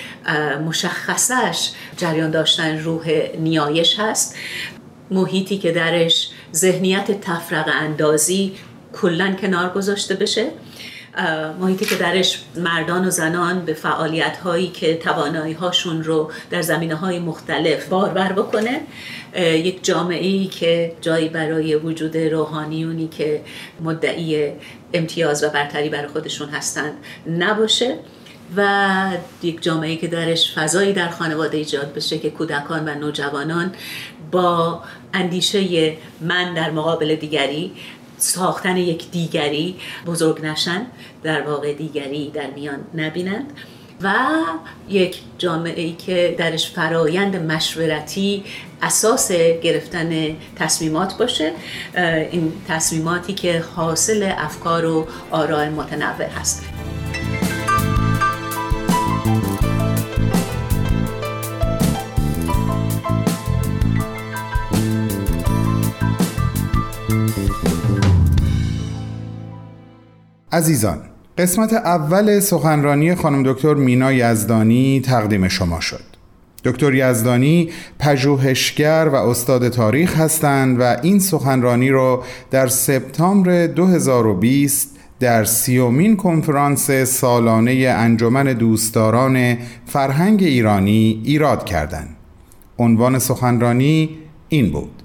مشخصش 0.66 1.70
جریان 1.96 2.30
داشتن 2.30 2.78
روح 2.78 3.28
نیایش 3.38 3.98
هست. 3.98 4.36
محیطی 5.10 5.58
که 5.58 5.72
درش 5.72 6.30
ذهنیت 6.54 7.20
تفرق 7.20 7.68
اندازی 7.80 8.54
کلا 8.92 9.32
کنار 9.32 9.68
گذاشته 9.70 10.14
بشه 10.14 10.46
محیطی 11.60 11.84
که 11.84 11.94
درش 11.94 12.42
مردان 12.56 13.06
و 13.06 13.10
زنان 13.10 13.64
به 13.64 13.74
فعالیت 13.74 14.36
هایی 14.36 14.68
که 14.68 14.96
توانایی 14.96 15.54
هاشون 15.54 16.04
رو 16.04 16.30
در 16.50 16.62
زمینه 16.62 16.94
های 16.94 17.18
مختلف 17.18 17.88
باربر 17.88 18.32
بکنه. 18.32 18.80
یک 19.36 19.84
جامعه 19.84 20.26
ای 20.26 20.46
که 20.46 20.92
جایی 21.00 21.28
برای 21.28 21.74
وجود 21.74 22.16
روحانیونی 22.16 23.08
که 23.08 23.40
مدعی 23.80 24.52
امتیاز 24.92 25.44
و 25.44 25.48
برتری 25.48 25.88
برای 25.88 26.08
خودشون 26.08 26.48
هستند 26.48 26.92
نباشه 27.38 27.96
و 28.56 29.10
یک 29.42 29.62
جامعه 29.62 29.96
که 29.96 30.06
درش 30.06 30.54
فضایی 30.54 30.92
در 30.92 31.08
خانواده 31.08 31.58
ایجاد 31.58 31.94
بشه 31.94 32.18
که 32.18 32.30
کودکان 32.30 32.88
و 32.88 32.94
نوجوانان 32.94 33.72
با 34.30 34.82
اندیشه 35.14 35.96
من 36.20 36.54
در 36.54 36.70
مقابل 36.70 37.14
دیگری 37.14 37.72
ساختن 38.18 38.76
یک 38.76 39.10
دیگری 39.10 39.76
بزرگ 40.06 40.44
نشن 40.44 40.86
در 41.22 41.42
واقع 41.42 41.72
دیگری 41.72 42.30
در 42.30 42.50
میان 42.50 42.78
نبینند 42.94 43.52
و 44.02 44.14
یک 44.88 45.20
جامعه 45.38 45.82
ای 45.82 45.92
که 45.92 46.34
درش 46.38 46.70
فرایند 46.70 47.36
مشورتی 47.36 48.44
اساس 48.82 49.32
گرفتن 49.32 50.36
تصمیمات 50.56 51.18
باشه. 51.18 51.52
این 52.30 52.52
تصمیماتی 52.68 53.34
که 53.34 53.64
حاصل 53.76 54.32
افکار 54.36 54.84
و 54.84 55.06
آراء 55.30 55.70
متنوع 55.70 56.28
هست. 56.40 56.64
عزیزان 70.52 70.98
قسمت 71.38 71.72
اول 71.72 72.40
سخنرانی 72.40 73.14
خانم 73.14 73.52
دکتر 73.52 73.74
مینا 73.74 74.12
یزدانی 74.12 75.00
تقدیم 75.04 75.48
شما 75.48 75.80
شد 75.80 76.04
دکتر 76.64 76.94
یزدانی 76.94 77.70
پژوهشگر 77.98 79.08
و 79.12 79.14
استاد 79.14 79.68
تاریخ 79.68 80.16
هستند 80.16 80.80
و 80.80 80.96
این 81.02 81.18
سخنرانی 81.18 81.90
را 81.90 82.24
در 82.50 82.66
سپتامبر 82.66 83.66
2020 83.66 84.96
در 85.20 85.44
سیومین 85.44 86.16
کنفرانس 86.16 86.90
سالانه 86.90 87.72
انجمن 87.72 88.44
دوستداران 88.44 89.58
فرهنگ 89.86 90.42
ایرانی 90.42 91.22
ایراد 91.24 91.64
کردند. 91.64 92.16
عنوان 92.78 93.18
سخنرانی 93.18 94.18
این 94.48 94.70
بود 94.70 94.99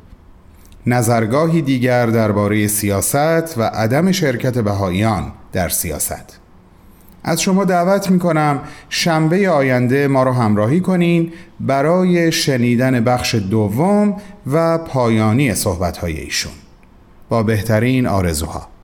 نظرگاهی 0.88 1.62
دیگر 1.62 2.06
درباره 2.06 2.68
سیاست 2.68 3.58
و 3.58 3.64
عدم 3.64 4.12
شرکت 4.12 4.58
بهاییان 4.58 5.32
در 5.52 5.70
سیاست. 5.70 6.40
از 7.24 7.42
شما 7.42 7.66
دعوت 7.66 8.12
می 8.12 8.20
کنم 8.20 8.60
شنبه 8.90 9.50
آینده 9.50 10.08
ما 10.08 10.24
را 10.24 10.34
همراهی 10.34 10.80
کنین 10.80 11.34
برای 11.60 12.32
شنیدن 12.32 13.04
بخش 13.04 13.36
دوم 13.36 14.16
و 14.52 14.78
پایانی 14.78 15.56
صحبت 15.56 16.04
ایشون. 16.04 16.52
با 17.30 17.44
بهترین 17.44 18.08
آرزوها. 18.08 18.75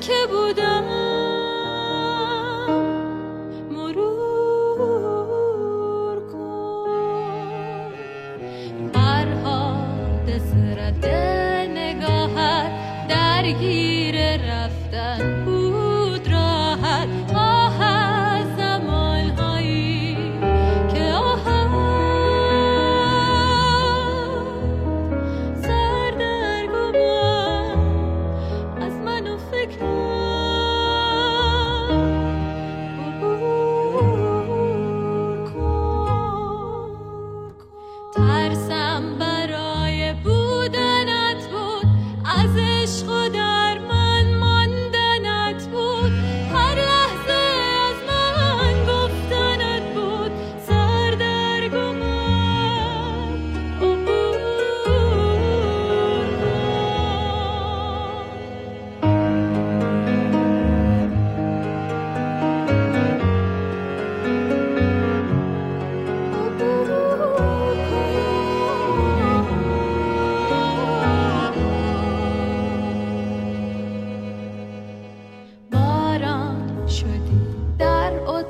که 0.00 0.12
بودم. 0.30 0.69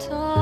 Talk. 0.00 0.39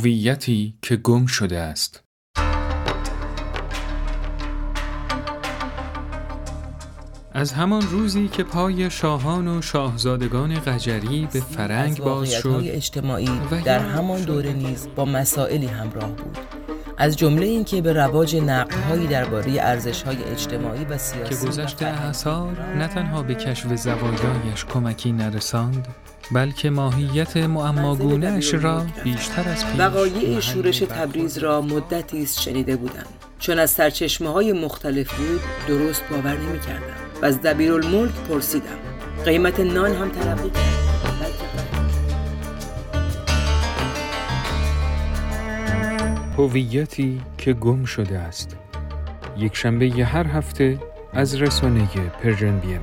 هویتی 0.00 0.74
که 0.82 0.96
گم 0.96 1.26
شده 1.26 1.58
است. 1.58 2.04
از 7.32 7.52
همان 7.52 7.82
روزی 7.82 8.28
که 8.28 8.44
پای 8.44 8.90
شاهان 8.90 9.48
و 9.48 9.62
شاهزادگان 9.62 10.54
قجری 10.54 11.28
به 11.32 11.40
فرنگ 11.40 11.98
باز 11.98 12.32
شد 12.32 12.62
اجتماعی 12.64 13.40
در 13.64 13.78
همان 13.78 14.22
دوره 14.22 14.52
نیز 14.52 14.88
با 14.96 15.04
مسائلی 15.04 15.66
همراه 15.66 16.12
بود. 16.12 16.38
از 16.98 17.16
جمله 17.16 17.46
اینکه 17.46 17.82
به 17.82 17.92
رواج 17.92 18.36
نقدهایی 18.36 19.06
درباره 19.06 19.52
ارزش‌های 19.60 20.24
اجتماعی 20.24 20.84
و 20.84 20.98
سیاسی 20.98 21.34
که 21.34 21.46
گذشته 21.46 21.86
اثار 21.86 22.74
نه 22.76 22.88
تنها 22.88 23.22
به 23.22 23.34
کشف 23.34 23.74
زوایایش 23.74 24.64
کمکی 24.64 25.12
نرساند 25.12 25.88
بلکه 26.32 26.70
ماهیت 26.70 27.36
معماگونهش 27.36 28.54
را 28.54 28.86
بیشتر 29.04 29.48
از 29.48 29.66
پیش 29.66 29.80
وقایع 29.80 30.40
شورش 30.40 30.78
تبریز 30.78 31.38
را 31.38 31.60
مدتی 31.60 32.22
است 32.22 32.40
شنیده 32.40 32.76
بودم. 32.76 33.06
چون 33.38 33.58
از 33.58 33.70
سرچشمه 33.70 34.28
های 34.28 34.52
مختلف 34.52 35.14
بود 35.14 35.40
درست 35.68 36.02
باور 36.10 36.36
نمی 36.36 36.60
کردم 36.60 36.96
و 37.22 37.24
از 37.26 37.42
دبیرالملک 37.42 38.14
پرسیدم. 38.28 38.78
قیمت 39.24 39.60
نان 39.60 39.94
هم 39.94 40.08
تلقی 40.08 40.50
کرد. 40.50 40.80
هویتی 46.38 47.20
که 47.38 47.52
گم 47.52 47.84
شده 47.84 48.18
است. 48.18 48.56
یک 49.36 49.56
شنبه 49.56 49.86
هر 49.86 50.26
هفته 50.26 50.78
از 51.12 51.34
رسانه 51.34 51.88
پرژن 52.22 52.58
بی 52.58 52.74
ام 52.74 52.82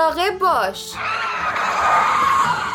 مراقب 0.00 0.38
باش. 0.38 0.94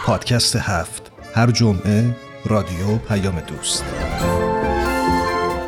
پادکست 0.06 0.56
هفت. 0.56 1.12
هر 1.34 1.52
جمعه 1.52 2.16
رادیو 2.46 2.98
پیام 3.08 3.40
دوست. 3.40 3.84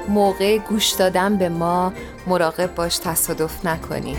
موقع 0.10 0.58
گوش 0.58 0.92
دادن 0.92 1.38
به 1.38 1.50
ما 1.50 1.94
مراقب 2.28 2.76
باش 2.76 2.98
تصادف 2.98 3.66
نکنی. 3.66 4.18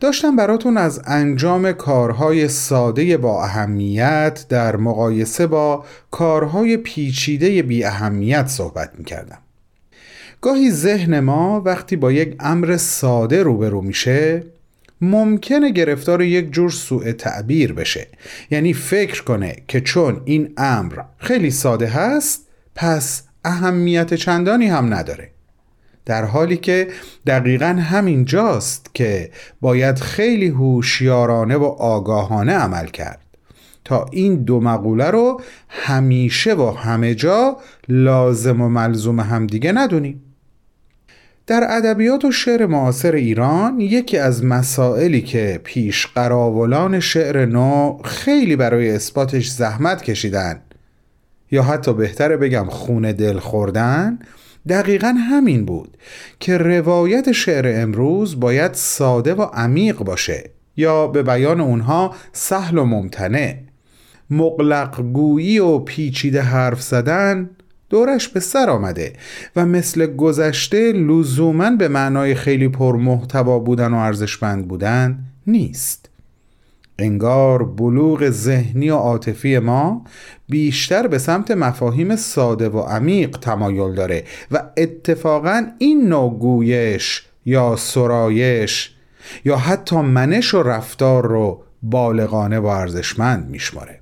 داشتم 0.00 0.36
براتون 0.36 0.76
از 0.76 1.02
انجام 1.06 1.72
کارهای 1.72 2.48
ساده 2.48 3.16
با 3.16 3.44
اهمیت 3.44 4.46
در 4.48 4.76
مقایسه 4.76 5.46
با 5.46 5.84
کارهای 6.10 6.76
پیچیده 6.76 7.62
بی 7.62 7.84
اهمیت 7.84 8.46
صحبت 8.46 8.90
می‌کردم. 8.98 9.38
گاهی 10.40 10.70
ذهن 10.70 11.20
ما 11.20 11.60
وقتی 11.60 11.96
با 11.96 12.12
یک 12.12 12.36
امر 12.40 12.76
ساده 12.76 13.42
روبرو 13.42 13.80
میشه 13.80 14.44
ممکنه 15.00 15.70
گرفتار 15.70 16.22
یک 16.22 16.50
جور 16.50 16.70
سوء 16.70 17.12
تعبیر 17.12 17.72
بشه. 17.72 18.06
یعنی 18.50 18.72
فکر 18.72 19.24
کنه 19.24 19.56
که 19.68 19.80
چون 19.80 20.22
این 20.24 20.52
امر 20.56 21.02
خیلی 21.18 21.50
ساده 21.50 21.86
هست 21.86 22.48
پس 22.74 23.22
اهمیت 23.44 24.14
چندانی 24.14 24.66
هم 24.66 24.94
نداره. 24.94 25.30
در 26.06 26.24
حالی 26.24 26.56
که 26.56 26.88
دقیقا 27.26 27.66
همین 27.66 28.24
جاست 28.24 28.90
که 28.94 29.30
باید 29.60 29.98
خیلی 29.98 30.48
هوشیارانه 30.48 31.56
و 31.56 31.64
آگاهانه 31.64 32.52
عمل 32.52 32.86
کرد. 32.86 33.20
تا 33.84 34.06
این 34.12 34.42
دو 34.42 34.60
مقوله 34.60 35.10
رو 35.10 35.40
همیشه 35.68 36.54
و 36.54 36.70
همه 36.70 37.14
جا 37.14 37.56
لازم 37.88 38.60
و 38.60 38.68
ملزوم 38.68 39.20
همدیگه 39.20 39.72
ندونیم. 39.72 40.29
در 41.50 41.66
ادبیات 41.70 42.24
و 42.24 42.32
شعر 42.32 42.66
معاصر 42.66 43.14
ایران 43.14 43.80
یکی 43.80 44.18
از 44.18 44.44
مسائلی 44.44 45.22
که 45.22 45.60
پیش 45.64 46.06
قراولان 46.06 47.00
شعر 47.00 47.46
نو 47.46 47.98
خیلی 48.04 48.56
برای 48.56 48.90
اثباتش 48.90 49.48
زحمت 49.48 50.02
کشیدن 50.02 50.62
یا 51.50 51.62
حتی 51.62 51.92
بهتره 51.92 52.36
بگم 52.36 52.66
خون 52.68 53.12
دل 53.12 53.38
خوردن 53.38 54.18
دقیقا 54.68 55.14
همین 55.30 55.64
بود 55.64 55.96
که 56.40 56.58
روایت 56.58 57.32
شعر 57.32 57.82
امروز 57.82 58.40
باید 58.40 58.74
ساده 58.74 59.34
و 59.34 59.42
عمیق 59.42 59.98
باشه 59.98 60.50
یا 60.76 61.06
به 61.06 61.22
بیان 61.22 61.60
اونها 61.60 62.14
سهل 62.32 62.78
و 62.78 62.84
ممتنع. 62.84 63.54
مقلق 64.30 65.02
گویی 65.02 65.58
و 65.58 65.78
پیچیده 65.78 66.42
حرف 66.42 66.82
زدن 66.82 67.50
دورش 67.90 68.28
به 68.28 68.40
سر 68.40 68.70
آمده 68.70 69.12
و 69.56 69.66
مثل 69.66 70.06
گذشته 70.06 70.92
لزوما 70.92 71.70
به 71.70 71.88
معنای 71.88 72.34
خیلی 72.34 72.68
پرمحتوا 72.68 73.58
بودن 73.58 73.94
و 73.94 73.96
ارزشمند 73.96 74.68
بودن 74.68 75.18
نیست. 75.46 76.10
انگار 76.98 77.64
بلوغ 77.64 78.30
ذهنی 78.30 78.90
و 78.90 78.96
عاطفی 78.96 79.58
ما 79.58 80.04
بیشتر 80.48 81.06
به 81.06 81.18
سمت 81.18 81.50
مفاهیم 81.50 82.16
ساده 82.16 82.68
و 82.68 82.78
عمیق 82.78 83.38
تمایل 83.38 83.94
داره 83.94 84.24
و 84.50 84.62
اتفاقا 84.76 85.66
این 85.78 86.08
نوع 86.08 86.38
گویش 86.38 87.26
یا 87.46 87.76
سرایش 87.76 88.94
یا 89.44 89.56
حتی 89.56 89.96
منش 89.96 90.54
و 90.54 90.62
رفتار 90.62 91.26
رو 91.26 91.62
بالغانه 91.82 92.58
و 92.58 92.66
ارزشمند 92.66 93.50
میشماره. 93.50 93.99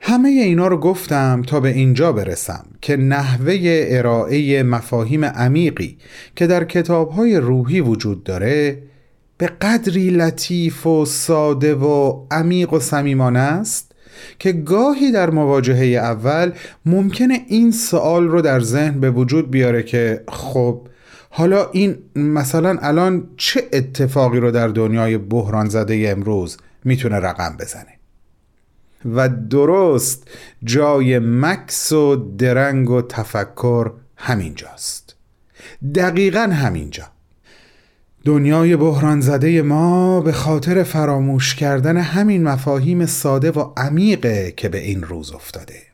همه 0.00 0.28
اینا 0.28 0.68
رو 0.68 0.76
گفتم 0.76 1.42
تا 1.46 1.60
به 1.60 1.68
اینجا 1.68 2.12
برسم 2.12 2.64
که 2.80 2.96
نحوه 2.96 3.56
ارائه 3.88 4.62
مفاهیم 4.62 5.24
عمیقی 5.24 5.98
که 6.36 6.46
در 6.46 6.64
کتابهای 6.64 7.36
روحی 7.36 7.80
وجود 7.80 8.24
داره 8.24 8.82
به 9.38 9.46
قدری 9.46 10.10
لطیف 10.10 10.86
و 10.86 11.04
ساده 11.04 11.74
و 11.74 12.20
عمیق 12.30 12.72
و 12.72 12.80
صمیمانه 12.80 13.38
است 13.38 13.92
که 14.38 14.52
گاهی 14.52 15.12
در 15.12 15.30
مواجهه 15.30 15.86
اول 15.86 16.52
ممکنه 16.86 17.44
این 17.48 17.70
سوال 17.72 18.28
رو 18.28 18.42
در 18.42 18.60
ذهن 18.60 19.00
به 19.00 19.10
وجود 19.10 19.50
بیاره 19.50 19.82
که 19.82 20.24
خب 20.28 20.80
حالا 21.30 21.70
این 21.72 21.98
مثلا 22.16 22.78
الان 22.82 23.28
چه 23.36 23.62
اتفاقی 23.72 24.40
رو 24.40 24.50
در 24.50 24.68
دنیای 24.68 25.18
بحران 25.18 25.68
زده 25.68 26.08
امروز 26.08 26.56
می‌تونه 26.84 27.16
رقم 27.16 27.56
بزنه؟ 27.60 27.99
و 29.04 29.28
درست 29.28 30.28
جای 30.64 31.18
مکس 31.18 31.92
و 31.92 32.16
درنگ 32.16 32.90
و 32.90 33.02
تفکر 33.02 33.92
همینجاست. 34.16 35.16
دقیقا 35.94 36.40
همینجا. 36.40 37.04
دنیای 38.24 38.76
بحران 38.76 39.20
زده 39.20 39.62
ما 39.62 40.20
به 40.20 40.32
خاطر 40.32 40.82
فراموش 40.82 41.54
کردن 41.54 41.96
همین 41.96 42.42
مفاهیم 42.42 43.06
ساده 43.06 43.50
و 43.50 43.72
عمیقه 43.76 44.54
که 44.56 44.68
به 44.68 44.78
این 44.78 45.02
روز 45.02 45.32
افتاده. 45.32 45.89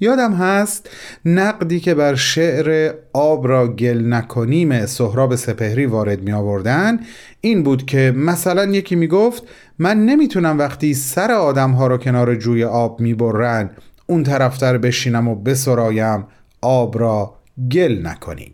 یادم 0.00 0.32
هست 0.32 0.90
نقدی 1.24 1.80
که 1.80 1.94
بر 1.94 2.14
شعر 2.14 2.94
آب 3.12 3.48
را 3.48 3.68
گل 3.68 4.02
نکنیم 4.06 4.86
سهراب 4.86 5.36
سپهری 5.36 5.86
وارد 5.86 6.22
می 6.22 6.32
آوردن 6.32 7.00
این 7.40 7.62
بود 7.62 7.86
که 7.86 8.12
مثلا 8.16 8.64
یکی 8.64 8.96
می 8.96 9.06
گفت 9.06 9.42
من 9.78 10.06
نمی‌تونم 10.06 10.58
وقتی 10.58 10.94
سر 10.94 11.32
آدم 11.32 11.70
ها 11.70 11.86
را 11.86 11.98
کنار 11.98 12.34
جوی 12.34 12.64
آب 12.64 13.00
می 13.00 13.14
برن 13.14 13.70
اون 14.06 14.22
طرفتر 14.22 14.78
بشینم 14.78 15.28
و 15.28 15.34
بسرایم 15.34 16.26
آب 16.60 16.98
را 16.98 17.34
گل 17.70 18.06
نکنیم. 18.06 18.52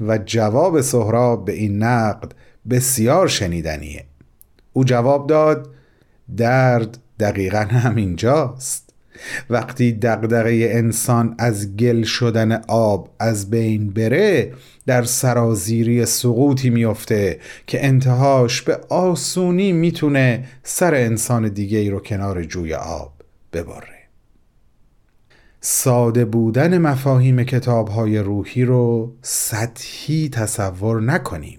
و 0.00 0.18
جواب 0.18 0.80
سهراب 0.80 1.44
به 1.44 1.52
این 1.52 1.82
نقد 1.82 2.32
بسیار 2.70 3.28
شنیدنیه. 3.28 4.04
او 4.72 4.84
جواب 4.84 5.26
داد 5.26 5.70
درد 6.36 6.98
دقیقا 7.20 7.58
همینجاست. 7.58 8.83
وقتی 9.50 9.92
دغدغه 9.92 10.68
انسان 10.72 11.34
از 11.38 11.76
گل 11.76 12.02
شدن 12.02 12.52
آب 12.68 13.10
از 13.18 13.50
بین 13.50 13.90
بره 13.90 14.52
در 14.86 15.02
سرازیری 15.02 16.06
سقوطی 16.06 16.70
میفته 16.70 17.38
که 17.66 17.86
انتهاش 17.86 18.62
به 18.62 18.80
آسونی 18.88 19.72
می‌تونه 19.72 20.44
سر 20.62 20.94
انسان 20.94 21.48
دیگه 21.48 21.78
ای 21.78 21.90
رو 21.90 22.00
کنار 22.00 22.44
جوی 22.44 22.74
آب 22.74 23.12
ببره. 23.52 23.94
ساده 25.60 26.24
بودن 26.24 26.78
مفاهیم 26.78 27.44
کتاب 27.44 27.88
های 27.88 28.18
روحی 28.18 28.64
رو 28.64 29.12
سطحی 29.22 30.28
تصور 30.28 31.02
نکنیم. 31.02 31.58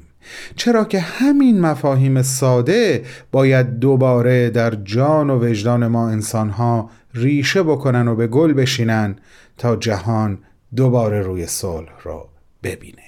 چرا 0.56 0.86
که 0.86 1.00
همین 1.00 1.62
مفاهیم 1.62 2.22
ساده 2.22 3.04
باید 3.32 3.80
دوباره 3.80 4.50
در 4.50 4.76
جان 4.76 5.30
و 5.30 5.46
وجدان 5.46 5.88
ما 5.88 6.10
انسانها 6.10 6.89
ریشه 7.15 7.63
بکنن 7.63 8.08
و 8.08 8.15
به 8.15 8.28
گل 8.28 8.54
بشینن 8.54 9.15
تا 9.58 9.75
جهان 9.75 10.38
دوباره 10.75 11.21
روی 11.21 11.45
صلح 11.45 11.91
رو 12.04 12.30
ببینه. 12.63 13.01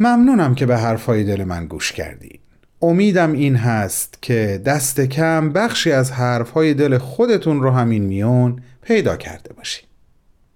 ممنونم 0.00 0.54
که 0.54 0.66
به 0.66 0.76
حرفای 0.76 1.24
دل 1.24 1.44
من 1.44 1.66
گوش 1.66 1.92
کردید 1.92 2.40
امیدم 2.82 3.32
این 3.32 3.56
هست 3.56 4.18
که 4.22 4.62
دست 4.64 5.00
کم 5.00 5.52
بخشی 5.52 5.92
از 5.92 6.12
حرفهای 6.12 6.74
دل 6.74 6.98
خودتون 6.98 7.62
رو 7.62 7.70
همین 7.70 8.02
میون 8.02 8.62
پیدا 8.82 9.16
کرده 9.16 9.52
باشید 9.52 9.86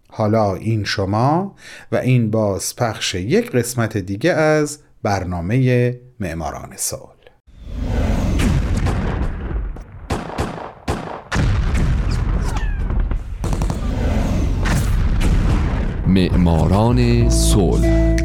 حالا 0.08 0.54
این 0.54 0.84
شما 0.84 1.56
و 1.92 1.96
این 1.96 2.30
باز 2.30 2.76
پخش 2.76 3.14
یک 3.14 3.50
قسمت 3.50 3.96
دیگه 3.96 4.32
از 4.32 4.78
برنامه 5.02 6.00
معماران 6.20 6.72
صلح. 6.76 7.19
معماران 16.10 17.28
صلح. 17.28 18.16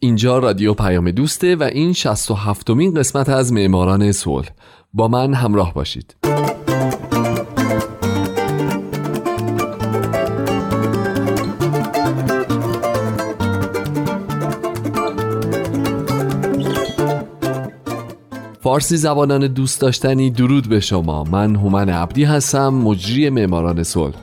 اینجا 0.00 0.38
رادیو 0.38 0.74
پیام 0.74 1.10
دوسته 1.10 1.56
و 1.56 1.62
این 1.62 1.92
67 1.92 2.70
مین 2.70 2.94
قسمت 2.94 3.28
از 3.28 3.52
معماران 3.52 4.12
صلح. 4.12 4.48
با 4.92 5.08
من 5.08 5.34
همراه 5.34 5.74
باشید. 5.74 6.16
فارسی 18.76 18.96
زبانان 18.96 19.46
دوست 19.46 19.80
داشتنی 19.80 20.30
درود 20.30 20.68
به 20.68 20.80
شما. 20.80 21.24
من 21.24 21.56
هومن 21.56 21.88
عبدی 21.88 22.24
هستم 22.24 22.68
مجری 22.68 23.30
معماران 23.30 23.82
صلح. 23.82 24.14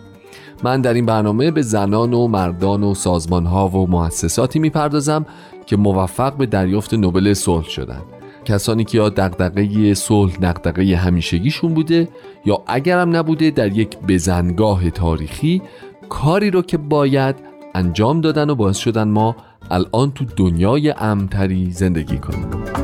من 0.63 0.81
در 0.81 0.93
این 0.93 1.05
برنامه 1.05 1.51
به 1.51 1.61
زنان 1.61 2.13
و 2.13 2.27
مردان 2.27 2.83
و 2.83 2.93
سازمان 2.93 3.45
ها 3.45 3.67
و 3.67 3.87
مؤسساتی 3.87 4.59
می‌پردازم 4.59 5.25
که 5.65 5.77
موفق 5.77 6.37
به 6.37 6.45
دریافت 6.45 6.93
نوبل 6.93 7.33
صلح 7.33 7.69
شدن. 7.69 8.01
کسانی 8.45 8.83
که 8.83 8.97
یا 8.97 9.09
دغدغه 9.09 9.93
صلح 9.93 10.33
دغدغه 10.41 10.95
همیشگیشون 10.95 11.73
بوده 11.73 12.07
یا 12.45 12.63
اگرم 12.67 13.15
نبوده 13.15 13.51
در 13.51 13.77
یک 13.77 13.97
بزنگاه 14.07 14.89
تاریخی 14.89 15.61
کاری 16.09 16.51
رو 16.51 16.61
که 16.61 16.77
باید 16.77 17.35
انجام 17.75 18.21
دادن 18.21 18.49
و 18.49 18.55
باعث 18.55 18.77
شدن 18.77 19.07
ما 19.07 19.35
الان 19.71 20.11
تو 20.11 20.25
دنیای 20.35 20.91
امتری 20.91 21.71
زندگی 21.71 22.17
کنیم. 22.17 22.82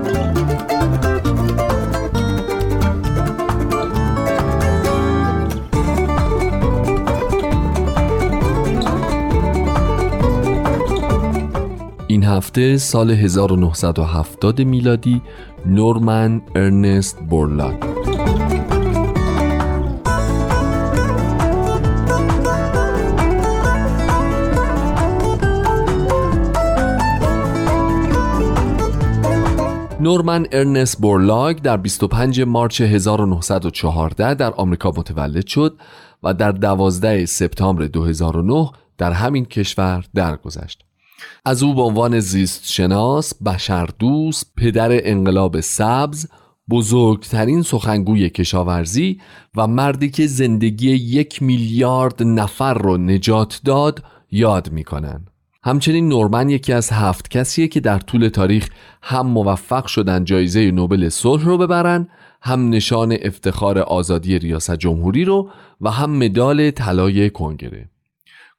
هفته 12.40 12.78
سال 12.78 13.12
1970 13.12 14.62
میلادی 14.62 15.22
نورمن 15.66 16.42
ارنست 16.56 17.20
بورلاک 17.30 17.76
نورمن 30.00 30.46
ارنست 30.52 31.02
بورلاگ 31.02 31.58
در 31.62 31.78
25 31.78 32.42
March 32.42 32.82
1914 32.82 34.34
در 34.34 34.54
آمریکا 34.54 34.90
متولد 34.90 35.48
شد 35.48 35.78
و 36.24 36.34
در 36.34 36.52
12 36.52 37.26
سپتامبر 37.26 37.86
2009 37.86 38.70
در 38.98 39.12
همین 39.12 39.46
کشور 39.46 40.06
درگذشت. 40.16 40.89
از 41.46 41.64
او 41.64 41.74
به 41.74 41.82
عنوان 41.82 42.20
شناس، 42.64 43.34
بشردوست، 43.44 44.52
پدر 44.58 44.90
انقلاب 44.92 45.60
سبز، 45.60 46.28
بزرگترین 46.70 47.62
سخنگوی 47.62 48.30
کشاورزی 48.30 49.20
و 49.56 49.68
مردی 49.68 50.10
که 50.10 50.28
زندگی 50.28 50.90
یک 50.90 51.42
میلیارد 51.42 52.24
نفر 52.24 52.74
رو 52.74 52.98
نجات 52.98 53.62
داد 53.66 54.04
یاد 54.32 54.72
می‌کنن. 54.72 55.26
همچنین 55.64 56.10
نورمن 56.10 56.50
یکی 56.50 56.74
از 56.74 56.90
هفت 56.92 57.28
کسیه 57.28 57.68
که 57.68 57.80
در 57.80 58.00
طول 58.00 58.28
تاریخ 58.28 58.70
هم 59.02 59.28
موفق 59.28 59.86
شدن 59.86 60.24
جایزه 60.24 60.72
نوبل 60.72 61.10
صلح 61.10 61.46
رو 61.46 61.58
ببرن 61.58 62.08
هم 62.42 62.70
نشان 62.70 63.18
افتخار 63.22 63.80
آزادی 63.80 64.40
ریاست 64.40 64.76
جمهوری 64.76 65.26
رو 65.26 65.50
و 65.82 65.92
هم 65.92 66.18
مدال 66.18 66.72
طلای 66.72 67.30
کنگره. 67.30 67.90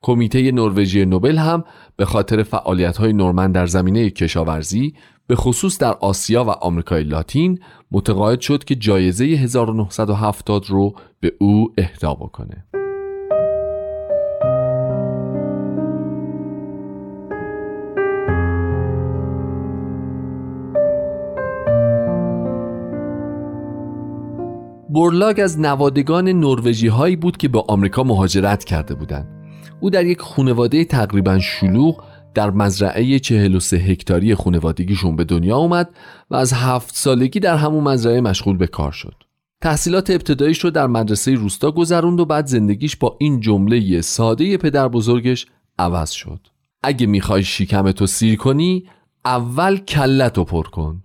کمیته 0.03 0.53
نروژی 0.53 1.05
نوبل 1.05 1.39
هم 1.39 1.65
به 1.97 2.05
خاطر 2.05 2.43
فعالیت 2.43 2.97
های 2.97 3.13
نورمن 3.13 3.53
در 3.53 3.67
زمینه 3.67 4.11
کشاورزی 4.11 4.95
به 5.27 5.37
خصوص 5.37 5.79
در 5.79 5.93
آسیا 5.93 6.45
و 6.45 6.49
آمریکای 6.49 7.05
لاتین 7.05 7.59
متقاعد 7.93 8.41
شد 8.41 8.65
که 8.65 8.75
جایزه 8.75 9.25
1970 9.25 10.67
رو 10.69 10.95
به 11.21 11.33
او 11.39 11.73
اهدا 11.79 12.15
بکنه. 12.15 12.67
بورلاگ 24.89 25.41
از 25.45 25.61
نوادگان 25.61 26.29
نروژی 26.29 26.89
هایی 26.89 27.17
بود 27.17 27.37
که 27.37 27.49
به 27.49 27.63
آمریکا 27.69 28.03
مهاجرت 28.03 28.65
کرده 28.65 28.95
بودند. 28.95 29.40
او 29.81 29.91
در 29.91 30.07
یک 30.07 30.21
خانواده 30.21 30.85
تقریبا 30.85 31.39
شلوغ 31.39 32.05
در 32.35 32.51
مزرعه 32.51 33.19
43 33.19 33.77
هکتاری 33.77 34.35
خانوادگیشون 34.35 35.17
به 35.17 35.25
دنیا 35.25 35.57
اومد 35.57 35.91
و 36.31 36.37
از 36.37 36.53
هفت 36.53 36.97
سالگی 36.97 37.41
در 37.41 37.57
همون 37.57 37.85
مزرعه 37.85 38.21
مشغول 38.21 38.57
به 38.57 38.67
کار 38.67 38.93
شد. 38.93 39.15
تحصیلات 39.61 40.11
ابتداییش 40.11 40.59
رو 40.59 40.71
در 40.71 40.87
مدرسه 40.87 41.35
روستا 41.35 41.71
گذروند 41.71 42.21
و 42.21 42.25
بعد 42.25 42.47
زندگیش 42.47 42.97
با 42.97 43.17
این 43.21 43.41
جمله 43.41 44.01
ساده 44.01 44.57
پدر 44.57 44.89
بزرگش 44.89 45.47
عوض 45.79 46.11
شد. 46.11 46.41
اگه 46.83 47.07
می‌خوای 47.07 47.45
شیکمتو 47.45 48.07
سیر 48.07 48.37
کنی 48.37 48.85
اول 49.25 49.77
کلتو 49.77 50.45
پر 50.45 50.63
کن. 50.63 51.03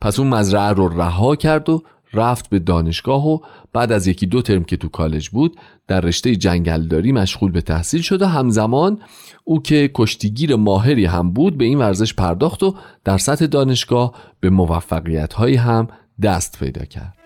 پس 0.00 0.18
اون 0.18 0.28
مزرعه 0.28 0.72
رو 0.72 0.88
رها 0.88 1.36
کرد 1.36 1.68
و 1.68 1.82
رفت 2.14 2.50
به 2.50 2.58
دانشگاه 2.58 3.28
و 3.28 3.38
بعد 3.72 3.92
از 3.92 4.06
یکی 4.06 4.26
دو 4.26 4.42
ترم 4.42 4.64
که 4.64 4.76
تو 4.76 4.88
کالج 4.88 5.28
بود 5.28 5.56
در 5.88 6.00
رشته 6.00 6.36
جنگلداری 6.36 7.12
مشغول 7.12 7.50
به 7.50 7.60
تحصیل 7.60 8.00
شد 8.00 8.22
و 8.22 8.26
همزمان 8.26 8.98
او 9.44 9.62
که 9.62 9.90
کشتیگیر 9.94 10.56
ماهری 10.56 11.04
هم 11.04 11.30
بود 11.32 11.58
به 11.58 11.64
این 11.64 11.78
ورزش 11.78 12.14
پرداخت 12.14 12.62
و 12.62 12.74
در 13.04 13.18
سطح 13.18 13.46
دانشگاه 13.46 14.14
به 14.40 14.50
موفقیت 14.50 15.32
هایی 15.32 15.56
هم 15.56 15.88
دست 16.22 16.58
پیدا 16.58 16.84
کرد. 16.84 17.21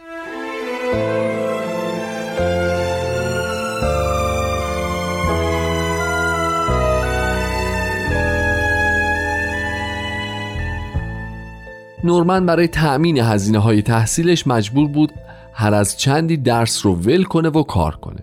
نورمن 12.07 12.47
برای 12.47 12.69
تأمین 12.69 13.19
هزینه 13.19 13.59
های 13.59 13.83
تحصیلش 13.83 14.47
مجبور 14.47 14.89
بود 14.89 15.13
هر 15.53 15.75
از 15.75 15.97
چندی 15.97 16.37
درس 16.37 16.87
رو 16.87 16.95
ول 16.95 17.25
کنه 17.25 17.49
و 17.49 17.63
کار 17.63 17.97
کنه 17.97 18.21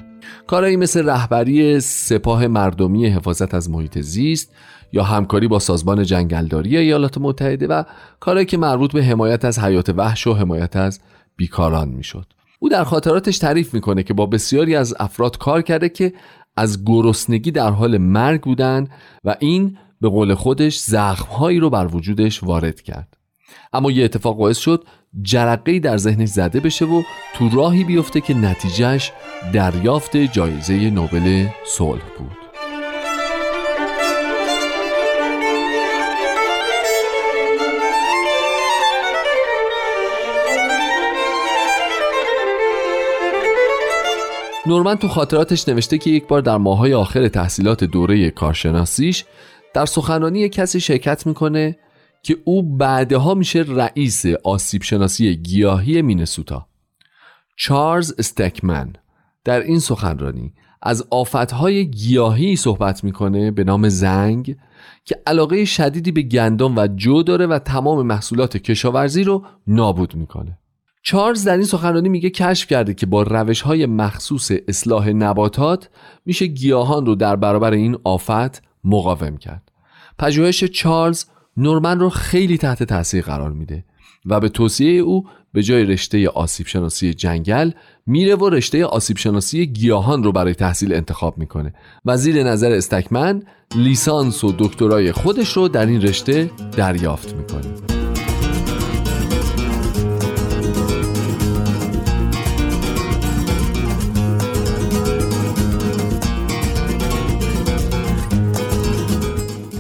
کارهایی 0.48 0.76
مثل 0.76 1.10
رهبری 1.10 1.80
سپاه 1.80 2.48
مردمی 2.48 3.08
حفاظت 3.08 3.54
از 3.54 3.70
محیط 3.70 4.00
زیست 4.00 4.54
یا 4.94 5.04
همکاری 5.04 5.48
با 5.48 5.60
سازمان 5.60 6.04
جنگلداری 6.04 6.78
ایالات 6.78 7.18
متحده 7.18 7.68
و 7.68 7.84
کارهایی 8.20 8.46
که 8.46 8.58
مربوط 8.58 8.94
به 8.94 9.04
حمایت 9.04 9.46
از 9.46 9.60
حیات 9.60 9.90
وحش 9.90 10.28
و 10.28 10.34
حمایت 10.34 10.76
از 10.76 11.00
بیکاران 11.36 11.90
می‌شد. 11.90 12.26
او 12.60 12.70
در 12.70 12.84
خاطراتش 12.84 13.38
تعریف 13.38 13.74
می‌کنه 13.74 14.04
که 14.04 14.14
با 14.14 14.26
بسیاری 14.26 14.76
از 14.76 14.96
افراد 15.00 15.38
کار 15.38 15.62
کرده 15.62 15.90
که 15.90 16.14
از 16.58 16.86
گرسنگی 16.86 17.52
در 17.52 17.70
حال 17.70 17.98
مرگ 17.98 18.42
بودن 18.42 18.88
و 19.24 19.36
این 19.40 19.78
به 20.02 20.10
قول 20.10 20.34
خودش 20.34 20.80
زخمهایی 20.80 21.60
رو 21.60 21.70
بر 21.70 21.96
وجودش 21.96 22.44
وارد 22.44 22.82
کرد. 22.82 23.18
اما 23.74 23.92
یه 23.92 24.06
اتفاق 24.06 24.38
باعث 24.38 24.58
شد 24.58 24.84
جرقه 25.22 25.80
در 25.80 25.98
ذهنش 25.98 26.30
زده 26.30 26.60
بشه 26.60 26.86
و 26.86 27.04
تو 27.34 27.50
راهی 27.50 27.84
بیفته 27.84 28.22
که 28.22 28.34
نتیجهش 28.34 29.12
دریافت 29.54 30.18
جایزه 30.18 30.90
نوبل 30.90 31.48
صلح 31.66 32.04
بود. 32.18 32.44
نورمن 44.66 44.96
تو 44.96 45.08
خاطراتش 45.08 45.70
نوشته 45.70 45.98
که 45.98 46.10
یک 46.10 46.28
بار 46.28 46.42
در 46.42 46.58
ماهای 46.58 46.94
آخر 46.94 47.28
تحصیلات 47.28 47.84
دوره 47.84 48.30
کارشناسیش 48.30 49.26
در 49.74 49.86
سخنرانی 49.86 50.50
کسی 50.50 50.80
شرکت 50.80 51.28
می‌کنه 51.28 51.76
که 52.24 52.38
او 52.44 52.78
بعدها 52.78 53.34
میشه 53.34 53.66
رئیس 53.68 54.26
آسیب 54.44 54.84
شناسی 54.84 55.36
گیاهی 55.36 56.02
مینسوتا. 56.02 56.68
چارلز 57.58 58.14
استکمن 58.18 58.94
در 59.44 59.62
این 59.62 59.80
سخنرانی 59.80 60.54
از 60.82 61.08
آفتهای 61.10 61.90
گیاهی 61.92 62.56
صحبت 62.56 63.04
می‌کنه 63.04 63.52
به 63.52 63.64
نام 63.64 63.90
زنگ 63.90 64.56
که 65.06 65.22
علاقه 65.28 65.66
شدیدی 65.66 66.12
به 66.12 66.22
گندم 66.22 66.78
و 66.78 66.88
جو 66.88 67.24
داره 67.24 67.48
و 67.48 67.60
تمام 67.60 68.06
محصولات 68.06 68.58
کشاورزی 68.58 69.24
رو 69.24 69.46
نابود 69.68 70.16
می‌کنه. 70.16 70.58
چارلز 71.06 71.44
در 71.44 71.54
این 71.54 71.66
سخنرانی 71.66 72.10
میگه 72.10 72.30
کشف 72.30 72.68
کرده 72.68 72.94
که 72.94 73.06
با 73.06 73.24
روش 73.24 73.62
های 73.62 73.86
مخصوص 73.86 74.52
اصلاح 74.68 75.10
نباتات 75.10 75.90
میشه 76.26 76.46
گیاهان 76.46 77.06
رو 77.06 77.16
در 77.16 77.36
برابر 77.36 77.72
این 77.72 77.98
آفت 78.04 78.64
مقاوم 78.84 79.38
کرد. 79.38 79.72
پژوهش 80.20 80.64
چارلز 80.64 81.26
نورمن 81.58 82.00
رو 82.00 82.10
خیلی 82.10 82.58
تحت 82.58 82.84
تاثیر 82.84 83.24
قرار 83.24 83.52
میده 83.52 83.84
و 84.26 84.40
به 84.40 84.50
توصیه 84.50 85.02
او 85.02 85.26
به 85.54 85.64
جای 85.64 85.84
رشته 85.84 86.30
آسیب 86.30 86.68
شناسی 86.68 87.14
جنگل 87.14 87.72
میره 88.06 88.36
و 88.36 88.50
رشته 88.50 88.86
آسیب 88.86 89.18
شناسی 89.18 89.68
گیاهان 89.68 90.24
رو 90.24 90.32
برای 90.32 90.54
تحصیل 90.54 90.94
انتخاب 90.94 91.38
می‌کنه. 91.38 91.74
و 92.06 92.18
زیر 92.18 92.44
نظر 92.44 92.72
استکمن 92.72 93.44
لیسانس 93.76 94.44
و 94.44 94.54
دکترای 94.60 95.12
خودش 95.12 95.54
رو 95.54 95.68
در 95.68 95.86
این 95.86 96.02
رشته 96.02 96.50
دریافت 96.78 97.36
می‌کنه. 97.36 98.13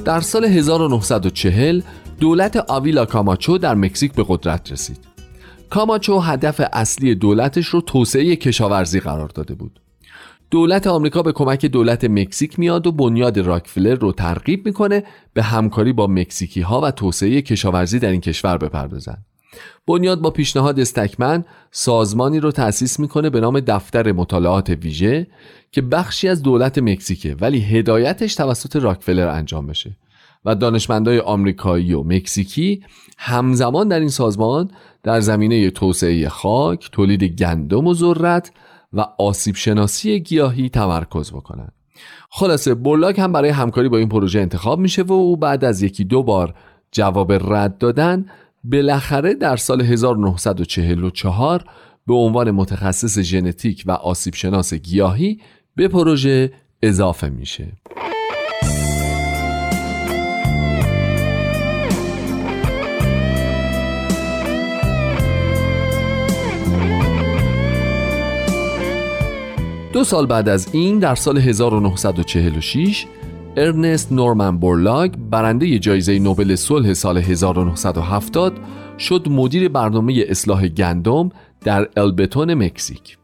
در 0.05 0.21
سال 0.21 0.45
1940 0.45 1.81
دولت 2.19 2.55
آویلا 2.67 3.05
کاماچو 3.05 3.57
در 3.57 3.75
مکزیک 3.75 4.13
به 4.13 4.25
قدرت 4.27 4.71
رسید. 4.71 4.99
کاماچو 5.69 6.19
هدف 6.19 6.61
اصلی 6.73 7.15
دولتش 7.15 7.67
رو 7.67 7.81
توسعه 7.81 8.35
کشاورزی 8.35 8.99
قرار 8.99 9.29
داده 9.29 9.55
بود. 9.55 9.79
دولت 10.51 10.87
آمریکا 10.87 11.21
به 11.21 11.31
کمک 11.31 11.65
دولت 11.65 12.03
مکزیک 12.03 12.59
میاد 12.59 12.87
و 12.87 12.91
بنیاد 12.91 13.39
راکفلر 13.39 13.95
رو 13.95 14.11
ترغیب 14.11 14.65
می‌کنه 14.65 15.03
به 15.33 15.43
همکاری 15.43 15.93
با 15.93 16.07
مکزیکی 16.07 16.61
ها 16.61 16.81
و 16.81 16.91
توسعه 16.91 17.41
کشاورزی 17.41 17.99
در 17.99 18.11
این 18.11 18.21
کشور 18.21 18.57
بپردازن. 18.57 19.17
بنیاد 19.87 20.21
با 20.21 20.29
پیشنهاد 20.29 20.79
استکمن 20.79 21.45
سازمانی 21.71 22.39
رو 22.39 22.51
تأسیس 22.51 22.99
می‌کنه 22.99 23.29
به 23.29 23.39
نام 23.39 23.59
دفتر 23.59 24.11
مطالعات 24.11 24.69
ویژه 24.69 25.27
که 25.71 25.81
بخشی 25.81 26.27
از 26.27 26.43
دولت 26.43 26.77
مکزیکه 26.77 27.35
ولی 27.41 27.59
هدایتش 27.59 28.35
توسط 28.35 28.75
راکفلر 28.75 29.27
انجام 29.27 29.67
بشه 29.67 29.97
و 30.45 30.55
دانشمندای 30.55 31.19
آمریکایی 31.19 31.93
و 31.93 32.03
مکزیکی 32.03 32.83
همزمان 33.17 33.87
در 33.87 33.99
این 33.99 34.09
سازمان 34.09 34.71
در 35.03 35.19
زمینه 35.19 35.69
توسعه 35.69 36.29
خاک، 36.29 36.89
تولید 36.91 37.23
گندم 37.23 37.87
و 37.87 37.93
ذرت 37.93 38.51
و 38.93 39.05
آسیب 39.19 39.55
شناسی 39.55 40.19
گیاهی 40.19 40.69
تمرکز 40.69 41.31
بکنن. 41.31 41.69
خلاصه 42.29 42.73
بولاک 42.73 43.19
هم 43.19 43.31
برای 43.31 43.49
همکاری 43.49 43.89
با 43.89 43.97
این 43.97 44.09
پروژه 44.09 44.39
انتخاب 44.39 44.79
میشه 44.79 45.03
و 45.03 45.13
او 45.13 45.37
بعد 45.37 45.65
از 45.65 45.81
یکی 45.81 46.03
دو 46.03 46.23
بار 46.23 46.53
جواب 46.91 47.31
رد 47.53 47.77
دادن 47.77 48.25
بالاخره 48.63 49.33
در 49.33 49.57
سال 49.57 49.81
1944 49.81 51.63
به 52.07 52.13
عنوان 52.13 52.51
متخصص 52.51 53.19
ژنتیک 53.19 53.83
و 53.85 53.91
آسیب 53.91 54.33
شناس 54.35 54.73
گیاهی 54.73 55.39
به 55.75 55.87
پروژه 55.87 56.51
اضافه 56.81 57.29
میشه. 57.29 57.71
دو 69.93 70.03
سال 70.03 70.25
بعد 70.25 70.49
از 70.49 70.69
این 70.71 70.99
در 70.99 71.15
سال 71.15 71.37
1946 71.37 73.05
ارنست 73.57 74.11
نورمن 74.11 74.57
بورلاگ 74.57 75.11
برنده 75.11 75.79
جایزه 75.79 76.19
نوبل 76.19 76.55
صلح 76.55 76.93
سال 76.93 77.17
1970 77.17 78.59
شد 78.99 79.27
مدیر 79.29 79.69
برنامه 79.69 80.25
اصلاح 80.27 80.67
گندم 80.67 81.29
در 81.61 81.89
البتون 81.97 82.53
مکزیک. 82.53 83.17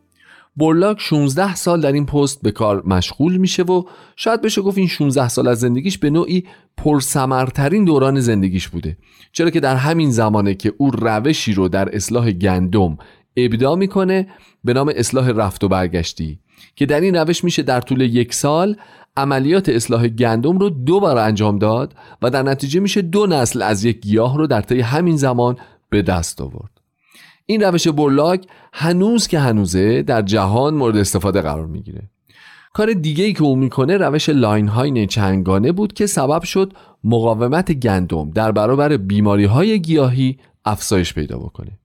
بورلاگ 0.56 0.98
16 0.98 1.56
سال 1.56 1.82
در 1.82 1.92
این 1.92 2.06
پست 2.06 2.42
به 2.42 2.52
کار 2.52 2.84
مشغول 2.86 3.38
میشه 3.38 3.64
و 3.64 3.84
شاید 4.16 4.42
بشه 4.42 4.62
گفت 4.62 4.78
این 4.78 4.88
16 4.88 5.30
سال 5.30 5.48
از 5.48 5.60
زندگیش 5.60 5.98
به 5.98 6.10
نوعی 6.10 6.44
پرسمرترین 6.78 7.86
دوران 7.86 8.20
زندگیش 8.20 8.68
بوده. 8.68 8.98
چرا 9.32 9.50
که 9.50 9.60
در 9.60 9.76
همین 9.76 10.12
زمانه 10.12 10.54
که 10.54 10.74
او 10.78 10.92
روشی 10.92 11.54
رو 11.54 11.68
در 11.68 11.96
اصلاح 11.96 12.32
گندم 12.32 12.98
ابدا 13.38 13.76
می‌کنه 13.76 14.28
به 14.64 14.74
نام 14.74 14.92
اصلاح 14.96 15.32
رفت 15.32 15.64
و 15.64 15.68
برگشتی 15.68 16.40
که 16.76 16.86
در 16.86 17.02
این 17.02 17.16
روش 17.16 17.44
میشه 17.44 17.64
در 17.64 17.82
طول 17.82 18.02
یک 18.02 18.34
سال 18.34 18.76
عملیات 19.18 19.70
اصلاح 19.70 20.08
گندم 20.08 20.58
رو 20.58 20.70
دو 20.70 21.00
بار 21.00 21.18
انجام 21.18 21.60
داد 21.60 21.96
و 22.22 22.30
در 22.30 22.44
نتیجه 22.44 22.80
میشه 22.80 23.02
دو 23.02 23.28
نسل 23.28 23.62
از 23.62 23.84
یک 23.86 24.00
گیاه 24.00 24.38
رو 24.38 24.48
در 24.48 24.62
طی 24.62 24.82
همین 24.82 25.18
زمان 25.18 25.58
به 25.90 26.02
دست 26.02 26.42
آورد. 26.42 26.72
این 27.46 27.64
روش 27.64 27.88
برلاک 27.88 28.46
هنوز 28.74 29.28
که 29.28 29.40
هنوزه 29.40 30.02
در 30.02 30.22
جهان 30.22 30.74
مورد 30.74 30.98
استفاده 30.98 31.42
قرار 31.42 31.66
می‌گیره. 31.66 32.10
کار 32.74 32.94
دیگه 32.94 33.24
ای 33.24 33.34
که 33.34 33.44
او 33.44 33.56
می‌کنه 33.56 33.98
روش 33.98 34.30
لاین 34.30 34.68
های 34.68 35.08
چنگانه 35.08 35.72
بود 35.72 35.94
که 35.94 36.06
سبب 36.06 36.44
شد 36.44 36.74
مقاومت 37.04 37.72
گندم 37.72 38.32
در 38.32 38.52
برابر 38.52 38.98
بیماری 38.98 39.46
های 39.46 39.82
گیاهی 39.82 40.38
افزایش 40.66 41.14
پیدا 41.14 41.38
بکنه. 41.38 41.80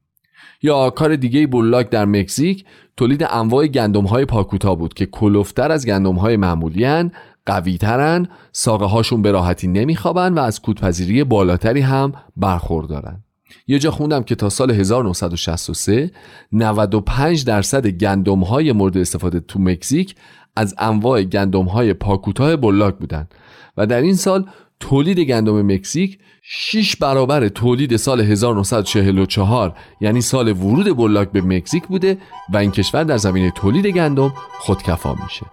یا 0.64 0.90
کار 0.90 1.16
دیگه 1.16 1.46
بولاک 1.46 1.90
در 1.90 2.04
مکزیک 2.04 2.64
تولید 2.96 3.26
انواع 3.30 3.66
گندم 3.66 4.04
های 4.04 4.24
پاکوتا 4.24 4.74
بود 4.74 4.94
که 4.94 5.06
کلوفتر 5.06 5.72
از 5.72 5.86
گندم 5.86 6.14
های 6.14 6.36
معمولی 6.36 6.84
هن 6.84 7.10
قوی 7.46 7.78
ترن 7.78 8.28
ساقه 8.52 8.84
هاشون 8.84 9.22
به 9.22 9.30
راحتی 9.30 9.68
نمیخوابن 9.68 10.34
و 10.34 10.38
از 10.38 10.60
کودپذیری 10.60 11.24
بالاتری 11.24 11.80
هم 11.80 12.12
برخوردارن. 12.36 13.24
یه 13.66 13.78
جا 13.78 13.90
خوندم 13.90 14.22
که 14.22 14.34
تا 14.34 14.48
سال 14.48 14.70
1963 14.70 16.10
95 16.52 17.44
درصد 17.44 17.86
گندم 17.86 18.40
های 18.40 18.72
مورد 18.72 18.98
استفاده 18.98 19.40
تو 19.40 19.58
مکزیک 19.58 20.14
از 20.56 20.74
انواع 20.78 21.22
گندم 21.22 21.64
های 21.64 21.94
پاکوتاه 21.94 22.56
بلاک 22.56 22.94
بودن 22.94 23.28
و 23.76 23.86
در 23.86 24.00
این 24.00 24.14
سال 24.14 24.46
تولید 24.88 25.18
گندم 25.18 25.62
مکزیک 25.62 26.18
6 26.42 26.96
برابر 26.96 27.48
تولید 27.48 27.96
سال 27.96 28.20
1944 28.20 29.76
یعنی 30.00 30.20
سال 30.20 30.48
ورود 30.48 30.96
بلاک 30.96 31.30
به 31.30 31.40
مکزیک 31.40 31.86
بوده 31.86 32.18
و 32.52 32.56
این 32.56 32.70
کشور 32.70 33.04
در 33.04 33.16
زمینه 33.16 33.50
تولید 33.50 33.86
گندم 33.86 34.32
خودکفا 34.58 35.14
میشه 35.24 35.46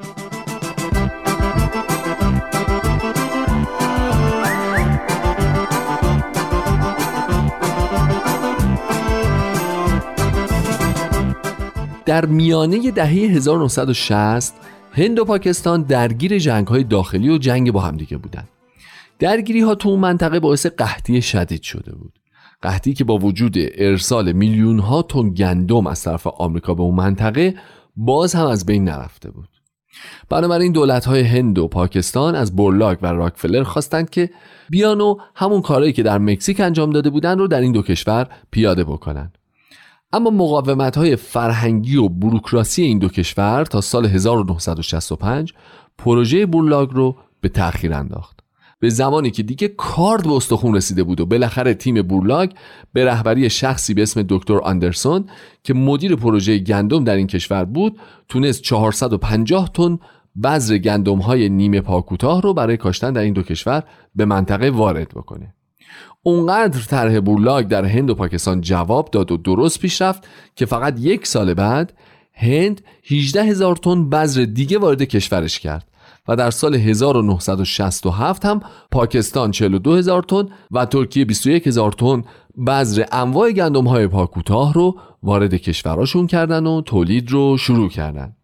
در 12.05 12.25
میانه 12.25 12.91
دهه 12.91 13.07
1960 13.07 14.53
هند 14.93 15.19
و 15.19 15.25
پاکستان 15.25 15.81
درگیر 15.81 16.39
جنگ 16.39 16.67
های 16.67 16.83
داخلی 16.83 17.29
و 17.29 17.37
جنگ 17.37 17.71
با 17.71 17.79
همدیگه 17.79 18.17
بودند. 18.17 18.49
درگیری 19.21 19.61
ها 19.61 19.75
تو 19.75 19.89
اون 19.89 19.99
منطقه 19.99 20.39
باعث 20.39 20.65
قحطی 20.65 21.21
شدید 21.21 21.61
شده 21.61 21.95
بود. 21.95 22.19
قحطی 22.61 22.93
که 22.93 23.03
با 23.03 23.17
وجود 23.17 23.55
ارسال 23.57 24.31
میلیون 24.31 24.79
ها 24.79 25.01
تن 25.01 25.29
گندم 25.29 25.87
از 25.87 26.03
طرف 26.03 26.27
آمریکا 26.27 26.73
به 26.73 26.81
اون 26.81 26.95
منطقه 26.95 27.55
باز 27.95 28.35
هم 28.35 28.47
از 28.47 28.65
بین 28.65 28.83
نرفته 28.83 29.31
بود. 29.31 29.49
بنابراین 30.29 30.71
دولت 30.71 31.05
های 31.05 31.21
هند 31.21 31.59
و 31.59 31.67
پاکستان 31.67 32.35
از 32.35 32.55
بورلاک 32.55 32.99
و 33.01 33.05
راکفلر 33.05 33.63
خواستند 33.63 34.09
که 34.09 34.29
بیان 34.69 35.01
و 35.01 35.17
همون 35.35 35.61
کارهایی 35.61 35.93
که 35.93 36.03
در 36.03 36.17
مکزیک 36.17 36.59
انجام 36.59 36.89
داده 36.89 37.09
بودن 37.09 37.39
رو 37.39 37.47
در 37.47 37.61
این 37.61 37.71
دو 37.71 37.81
کشور 37.81 38.27
پیاده 38.51 38.83
بکنن. 38.83 39.31
اما 40.13 40.29
مقاومت 40.29 40.97
های 40.97 41.15
فرهنگی 41.15 41.97
و 41.97 42.09
بروکراسی 42.09 42.81
این 42.81 42.99
دو 42.99 43.09
کشور 43.09 43.65
تا 43.65 43.81
سال 43.81 44.05
1965 44.05 45.53
پروژه 45.97 46.45
بورلاگ 46.45 46.89
رو 46.91 47.15
به 47.41 47.49
تأخیر 47.49 47.93
انداخت 47.93 48.40
به 48.81 48.89
زمانی 48.89 49.31
که 49.31 49.43
دیگه 49.43 49.67
کارد 49.67 50.23
به 50.23 50.33
استخون 50.33 50.75
رسیده 50.75 51.03
بود 51.03 51.21
و 51.21 51.25
بالاخره 51.25 51.73
تیم 51.73 52.01
بورلاگ 52.01 52.51
به 52.93 53.05
رهبری 53.05 53.49
شخصی 53.49 53.93
به 53.93 54.01
اسم 54.01 54.25
دکتر 54.29 54.57
آندرسون 54.57 55.25
که 55.63 55.73
مدیر 55.73 56.15
پروژه 56.15 56.57
گندم 56.57 57.03
در 57.03 57.15
این 57.15 57.27
کشور 57.27 57.65
بود 57.65 57.99
تونست 58.29 58.61
450 58.61 59.69
تن 59.73 59.99
بذر 60.43 60.77
گندم 60.77 61.17
های 61.17 61.49
نیمه 61.49 61.81
پاکوتاه 61.81 62.41
رو 62.41 62.53
برای 62.53 62.77
کاشتن 62.77 63.13
در 63.13 63.21
این 63.21 63.33
دو 63.33 63.43
کشور 63.43 63.83
به 64.15 64.25
منطقه 64.25 64.69
وارد 64.69 65.09
بکنه. 65.09 65.53
اونقدر 66.23 66.81
طرح 66.81 67.19
بولاگ 67.19 67.67
در 67.67 67.85
هند 67.85 68.09
و 68.09 68.15
پاکستان 68.15 68.61
جواب 68.61 69.09
داد 69.11 69.31
و 69.31 69.37
درست 69.37 69.79
پیش 69.79 70.01
رفت 70.01 70.27
که 70.55 70.65
فقط 70.65 70.95
یک 70.99 71.27
سال 71.27 71.53
بعد 71.53 71.93
هند 72.33 72.81
18 73.11 73.43
هزار 73.43 73.75
تن 73.75 74.09
بذر 74.09 74.45
دیگه 74.45 74.77
وارد 74.77 75.03
کشورش 75.03 75.59
کرد. 75.59 75.90
و 76.27 76.35
در 76.35 76.51
سال 76.51 76.75
1967 76.75 78.45
هم 78.45 78.59
پاکستان 78.91 79.51
42 79.51 79.95
هزار 79.95 80.23
تن 80.23 80.43
و 80.71 80.85
ترکیه 80.85 81.25
21 81.25 81.67
هزار 81.67 81.91
تن 81.91 82.23
بذر 82.67 83.03
انواع 83.11 83.51
گندم 83.51 83.87
های 83.87 84.07
پاکوتاه 84.07 84.73
رو 84.73 84.95
وارد 85.23 85.53
کشوراشون 85.53 86.27
کردن 86.27 86.65
و 86.65 86.81
تولید 86.81 87.31
رو 87.31 87.57
شروع 87.57 87.89
کردن. 87.89 88.35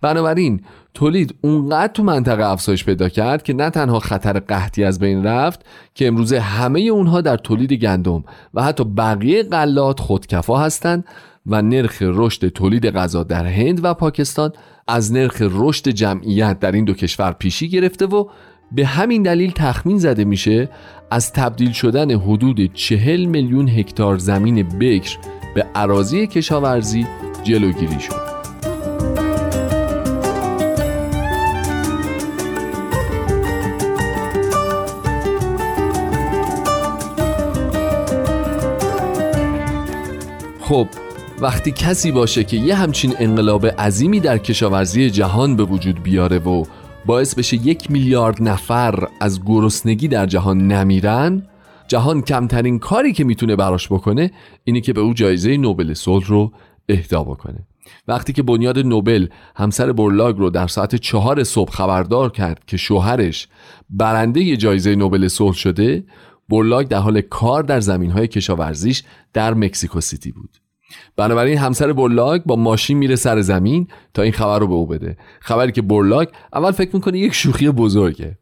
بنابراین 0.00 0.60
تولید 0.94 1.34
اونقدر 1.40 1.92
تو 1.92 2.02
منطقه 2.02 2.44
افزایش 2.44 2.84
پیدا 2.84 3.08
کرد 3.08 3.42
که 3.42 3.52
نه 3.52 3.70
تنها 3.70 3.98
خطر 3.98 4.40
قحطی 4.40 4.84
از 4.84 4.98
بین 4.98 5.24
رفت 5.24 5.66
که 5.94 6.06
امروزه 6.06 6.40
همه 6.40 6.80
اونها 6.80 7.20
در 7.20 7.36
تولید 7.36 7.72
گندم 7.72 8.24
و 8.54 8.62
حتی 8.62 8.84
بقیه 8.84 9.42
غلات 9.42 10.00
خودکفا 10.00 10.58
هستند 10.58 11.04
و 11.46 11.62
نرخ 11.62 11.98
رشد 12.00 12.48
تولید 12.48 12.90
غذا 12.90 13.22
در 13.22 13.46
هند 13.46 13.84
و 13.84 13.94
پاکستان 13.94 14.52
از 14.88 15.12
نرخ 15.12 15.42
رشد 15.50 15.88
جمعیت 15.88 16.60
در 16.60 16.72
این 16.72 16.84
دو 16.84 16.94
کشور 16.94 17.32
پیشی 17.32 17.68
گرفته 17.68 18.06
و 18.06 18.28
به 18.72 18.86
همین 18.86 19.22
دلیل 19.22 19.50
تخمین 19.50 19.98
زده 19.98 20.24
میشه 20.24 20.68
از 21.10 21.32
تبدیل 21.32 21.72
شدن 21.72 22.10
حدود 22.10 22.74
چهل 22.74 23.24
میلیون 23.24 23.68
هکتار 23.68 24.18
زمین 24.18 24.62
بکر 24.62 25.18
به 25.54 25.66
عراضی 25.74 26.26
کشاورزی 26.26 27.06
جلوگیری 27.44 28.00
شد. 28.00 28.30
خب 40.60 40.88
وقتی 41.42 41.72
کسی 41.72 42.12
باشه 42.12 42.44
که 42.44 42.56
یه 42.56 42.74
همچین 42.74 43.14
انقلاب 43.18 43.66
عظیمی 43.66 44.20
در 44.20 44.38
کشاورزی 44.38 45.10
جهان 45.10 45.56
به 45.56 45.64
وجود 45.64 46.02
بیاره 46.02 46.38
و 46.38 46.64
باعث 47.06 47.34
بشه 47.34 47.56
یک 47.56 47.90
میلیارد 47.90 48.42
نفر 48.42 49.08
از 49.20 49.44
گرسنگی 49.44 50.08
در 50.08 50.26
جهان 50.26 50.66
نمیرن 50.66 51.42
جهان 51.88 52.22
کمترین 52.22 52.78
کاری 52.78 53.12
که 53.12 53.24
می‌تونه 53.24 53.56
براش 53.56 53.88
بکنه 53.88 54.30
اینی 54.64 54.80
که 54.80 54.92
به 54.92 55.00
او 55.00 55.14
جایزه 55.14 55.56
نوبل 55.56 55.94
صلح 55.94 56.26
رو 56.26 56.52
اهدا 56.88 57.24
بکنه. 57.24 57.66
وقتی 58.08 58.32
که 58.32 58.42
بنیاد 58.42 58.78
نوبل 58.78 59.26
همسر 59.56 59.92
برلاگ 59.92 60.36
رو 60.36 60.50
در 60.50 60.66
ساعت 60.66 60.94
چهار 60.94 61.44
صبح 61.44 61.72
خبردار 61.72 62.30
کرد 62.30 62.64
که 62.66 62.76
شوهرش 62.76 63.48
برنده 63.90 64.56
جایزه 64.56 64.94
نوبل 64.94 65.28
صلح 65.28 65.54
شده 65.54 66.04
برلاگ 66.48 66.88
در 66.88 66.98
حال 66.98 67.20
کار 67.20 67.62
در 67.62 67.80
زمین 67.80 68.10
های 68.10 68.28
کشاورزیش 68.28 69.02
در 69.32 69.54
مکسیکو 69.54 70.00
سیتی 70.00 70.32
بود. 70.32 70.60
بنابراین 71.16 71.58
همسر 71.58 71.92
برلاگ 71.92 72.42
با 72.42 72.56
ماشین 72.56 72.98
میره 72.98 73.16
سر 73.16 73.40
زمین 73.40 73.88
تا 74.14 74.22
این 74.22 74.32
خبر 74.32 74.58
رو 74.58 74.66
به 74.66 74.74
او 74.74 74.86
بده. 74.86 75.16
خبری 75.40 75.72
که 75.72 75.82
برلاگ 75.82 76.28
اول 76.52 76.70
فکر 76.70 76.90
می‌کنه 76.92 77.18
یک 77.18 77.34
شوخی 77.34 77.70
بزرگه. 77.70 78.38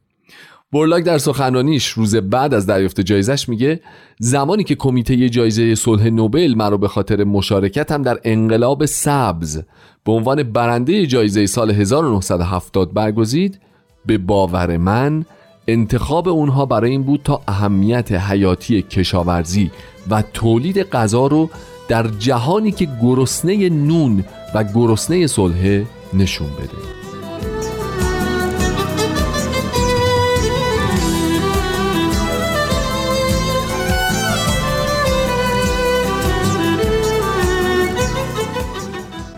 برلاگ 0.73 1.05
در 1.05 1.19
سخنرانیش 1.19 1.87
روز 1.87 2.17
بعد 2.17 2.55
از 2.55 2.67
دریافت 2.67 3.01
جایزش 3.01 3.49
میگه 3.49 3.81
زمانی 4.19 4.65
که 4.65 4.75
کمیته 4.75 5.29
جایزه 5.29 5.75
صلح 5.75 6.09
نوبل 6.09 6.55
مرا 6.57 6.77
به 6.77 6.89
خاطر 6.89 7.25
مشارکتم 7.25 8.03
در 8.03 8.19
انقلاب 8.25 8.85
سبز 8.87 9.63
به 10.05 10.13
عنوان 10.13 10.43
برنده 10.43 11.07
جایزه 11.07 11.47
سال 11.47 11.71
1970 11.71 12.93
برگزید 12.93 13.61
به 14.07 14.19
باور 14.19 14.77
من 14.77 15.25
انتخاب 15.69 16.29
اونها 16.29 16.67
برای 16.67 16.91
این 16.91 17.03
بود 17.03 17.21
تا 17.25 17.41
اهمیت 17.49 18.13
حیاتی 18.13 18.83
کشاورزی 18.83 19.71
و 20.11 20.23
تولید 20.33 20.83
غذا 20.83 21.27
رو 21.27 21.51
در 21.89 22.07
جهانی 22.19 22.73
که 22.73 22.89
گرسنه 23.03 23.69
نون 23.69 24.25
و 24.55 24.65
گرسنه 24.65 25.27
صلح 25.27 25.85
نشون 26.15 26.49
بده. 26.49 26.99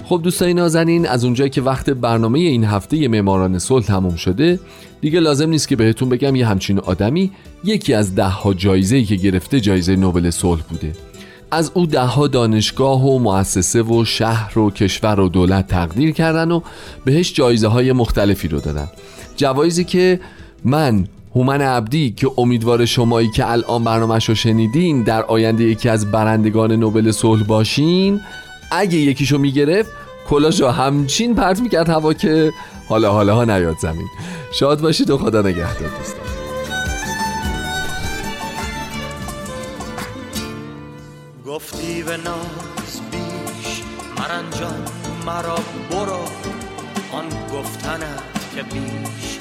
خب 0.05 0.21
دوستای 0.23 0.55
نازنین 0.55 1.09
از 1.09 1.25
اونجایی 1.25 1.51
که 1.51 1.63
وقت 1.63 1.91
برنامه 1.91 2.39
این 2.39 2.65
هفته 2.65 3.09
معماران 3.09 3.59
صلح 3.59 3.85
تموم 3.85 4.17
شده 4.17 4.61
دیگه 5.01 5.21
لازم 5.21 5.49
نیست 5.49 5.69
که 5.69 5.77
بهتون 5.77 6.09
بگم 6.09 6.37
یه 6.37 6.47
همچین 6.47 6.79
آدمی 6.79 7.31
یکی 7.65 7.95
از 7.95 8.15
ده 8.15 8.25
ها 8.25 8.55
جایزه 8.55 9.03
که 9.03 9.17
گرفته 9.17 9.61
جایزه 9.61 9.97
نوبل 9.97 10.31
صلح 10.31 10.63
بوده. 10.63 11.10
از 11.51 11.71
او 11.75 11.87
دهها 11.87 12.27
دانشگاه 12.27 13.07
و 13.07 13.19
مؤسسه 13.19 13.83
و 13.83 14.05
شهر 14.05 14.59
و 14.59 14.71
کشور 14.71 15.21
و 15.21 15.29
دولت 15.29 15.67
تقدیر 15.67 16.11
کردن 16.11 16.51
و 16.51 16.61
بهش 17.05 17.33
جایزه 17.33 17.69
های 17.69 17.93
مختلفی 17.93 18.49
رو 18.49 18.61
دادن. 18.61 18.89
جوایزی 19.37 19.85
که 19.85 20.21
من 20.65 21.07
هومن 21.35 21.61
عبدی 21.61 22.11
که 22.11 22.31
امیدوار 22.39 22.85
شمایی 22.85 23.31
که 23.31 23.51
الان 23.51 23.85
برنامهش 23.85 24.29
رو 24.29 24.35
شنیدین 24.35 25.03
در 25.03 25.23
آینده 25.23 25.65
یکی 25.65 25.89
از 25.89 26.11
برندگان 26.11 26.73
نوبل 26.73 27.11
صلح 27.11 27.43
باشین 27.43 28.21
اگه 28.71 28.99
یکیشو 28.99 29.39
می‌گرفت 29.39 29.91
کلاش 30.29 30.61
رو 30.61 30.69
همچین 30.69 31.35
پرت 31.35 31.61
می‌کرد 31.61 31.89
هوا 31.89 32.15
که 32.15 32.53
حالا 32.89 33.13
حالا 33.13 33.35
ها 33.35 33.45
نیاد 33.45 33.77
زمین. 33.79 34.07
شاد 34.53 34.81
باشید 34.81 35.11
و 35.11 35.19
خدا 35.19 35.41
نگهدار 35.41 35.91
دوستان. 35.99 36.30
گفتی 41.51 42.03
به 42.03 42.17
ناز 42.17 43.01
بیش 43.11 43.83
مرنجان 44.19 44.85
مرا 45.27 45.59
برو. 45.91 46.25
آن 47.13 47.29
گفتنت 47.53 48.23
که 48.55 48.63
بیش 48.63 49.39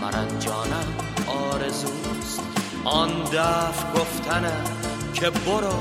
مرنجانم 0.00 0.86
آرزوست. 1.26 2.40
آن 2.84 3.08
دف 3.32 3.84
گفتنت 3.96 4.70
که 5.14 5.30
برو 5.30 5.80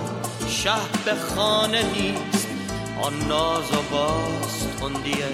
شه 0.49 0.71
به 1.05 1.15
خانه 1.15 1.83
نیست. 1.83 2.47
آن 3.01 3.13
ناز 3.27 3.71
و 3.71 3.81
باز 3.91 4.67
تندیه 4.79 5.29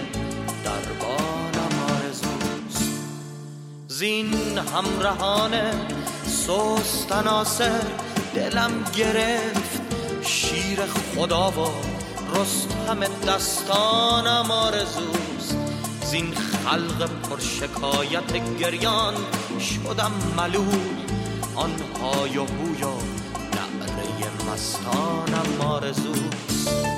دربانم 0.63 1.83
آرزوست. 1.89 2.91
زین 3.87 4.57
همراهانه 4.57 5.73
سوست 6.25 7.11
ناصر 7.11 7.81
دلم 8.35 8.71
گرفت. 8.95 9.66
شیر 10.67 10.79
خدا 10.85 11.51
و 11.51 11.67
رستم 12.35 12.99
دستانم 13.27 14.51
آرزوست. 14.51 15.57
زین 16.03 16.33
خلق 16.35 17.09
پرشکایت 17.29 18.57
گریان 18.59 19.13
شدم 19.59 20.11
ملول. 20.37 20.95
آن 21.55 21.71
های 22.01 22.37
و 22.37 22.45
بوی 22.45 22.83
و 22.83 22.95
نعره 23.55 24.51
مستانم 24.51 25.61
آرزوست. 25.61 26.96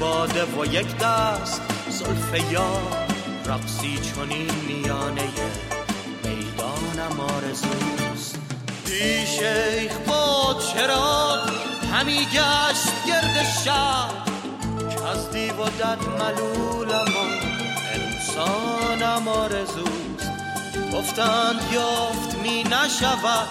باده 0.00 0.44
و 0.44 0.66
یک 0.66 0.98
دست. 0.98 1.62
زلف 1.88 2.52
یا 2.52 2.80
رقصی 3.46 3.98
چونین 3.98 4.50
میانه 4.68 5.28
می‌دانم 6.24 7.20
آرزوست. 7.20 8.38
دی 8.86 9.26
شیخ 9.26 9.98
با 10.06 10.56
چرا 10.72 11.38
همی 11.92 12.18
گشت 12.24 13.06
گرد 13.06 13.46
شب 13.64 14.08
که 14.90 15.04
از 15.08 15.30
دیو 15.30 15.56
و 15.56 15.64
دد 15.64 15.98
ملولم 16.18 17.08
و 17.08 17.24
انسانم 17.94 19.28
آرزوست. 19.28 20.30
گفتند 20.92 21.72
یافت 21.72 22.34
می 22.42 22.64
نشود 22.64 23.48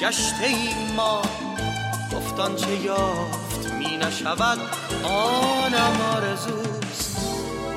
گشته 0.00 0.46
ای 0.46 0.68
ما. 0.96 1.22
گفتان 2.12 2.56
چه 2.56 2.76
یافت 2.76 3.42
نشود 4.02 4.58
آنم 5.04 6.00
آرزوست. 6.16 7.16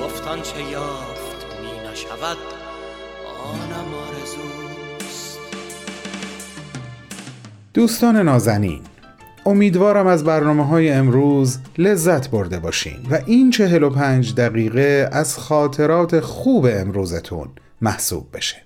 گفتان 0.04 0.42
چه 0.42 0.62
یافت 0.62 1.46
می 1.62 1.90
نشود 1.90 2.36
آنم 3.44 3.94
آرزوست. 3.94 5.38
دوستان 7.74 8.16
نازنین 8.16 8.80
امیدوارم 9.46 10.06
از 10.06 10.24
برنامه 10.24 10.66
های 10.66 10.90
امروز 10.90 11.58
لذت 11.78 12.30
برده 12.30 12.58
باشین 12.58 12.98
و 13.10 13.18
این 13.26 13.50
چهل 13.50 13.82
و 13.82 13.90
پنج 13.90 14.34
دقیقه 14.34 15.08
از 15.12 15.38
خاطرات 15.38 16.20
خوب 16.20 16.66
امروزتون 16.70 17.48
محسوب 17.80 18.26
بشه. 18.32 18.65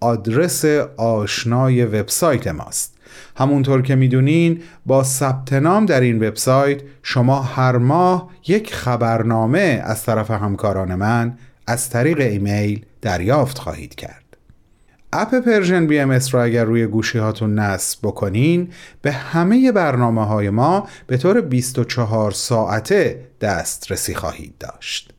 آدرس 0.00 0.64
آشنای 0.96 1.84
وبسایت 1.84 2.46
ماست. 2.46 2.92
همونطور 3.36 3.82
که 3.82 3.94
می‌دونین 3.94 4.62
با 4.86 5.02
ثبت 5.02 5.52
نام 5.52 5.86
در 5.86 6.00
این 6.00 6.28
وبسایت 6.28 6.80
شما 7.02 7.42
هر 7.42 7.76
ماه 7.76 8.30
یک 8.48 8.74
خبرنامه 8.74 9.82
از 9.84 10.04
طرف 10.04 10.30
همکاران 10.30 10.94
من 10.94 11.38
از 11.72 11.90
طریق 11.90 12.20
ایمیل 12.20 12.84
دریافت 13.02 13.58
خواهید 13.58 13.94
کرد 13.94 14.36
اپ 15.12 15.34
Persian 15.34 15.86
BMS 15.86 16.18
را 16.32 16.42
اگر 16.42 16.64
روی 16.64 16.86
گوشی 16.86 17.18
هاتون 17.18 17.58
نصب 17.58 17.98
بکنین 18.02 18.68
به 19.02 19.12
همه 19.12 19.72
برنامه 19.72 20.26
های 20.26 20.50
ما 20.50 20.88
به 21.06 21.16
طور 21.16 21.40
24 21.40 22.30
ساعته 22.30 23.20
دسترسی 23.40 24.14
خواهید 24.14 24.54
داشت 24.58 25.12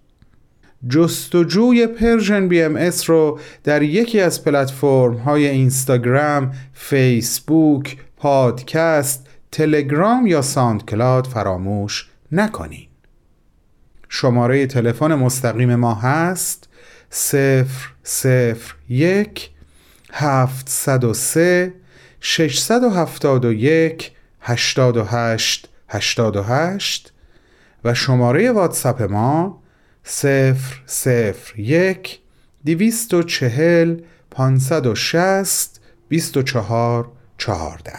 جستجوی 0.89 1.87
Persian 1.87 2.47
BMS 2.47 2.91
رو 3.07 3.39
در 3.63 3.81
یکی 3.81 4.19
از 4.19 4.43
پلتفرم 4.43 5.13
های 5.13 5.47
اینستاگرام، 5.47 6.51
فیسبوک، 6.73 7.97
پادکست، 8.17 9.27
تلگرام 9.51 10.27
یا 10.27 10.41
ساند 10.41 10.85
فراموش 11.27 12.09
نکنید. 12.31 12.92
شماره 14.15 14.67
تلفن 14.67 15.15
مستقیم 15.15 15.75
ما 15.75 15.95
هست. 15.95 16.69
001 18.89 19.51
703 20.11 21.73
671 22.19 24.11
88 24.41 25.69
88 25.89 27.13
و 27.85 27.93
شماره 27.93 28.51
واتساپ 28.51 29.01
ما 29.01 29.61
001 30.23 32.21
240 32.65 34.03
560 34.31 35.81
24 36.09 37.11
14 37.37 37.93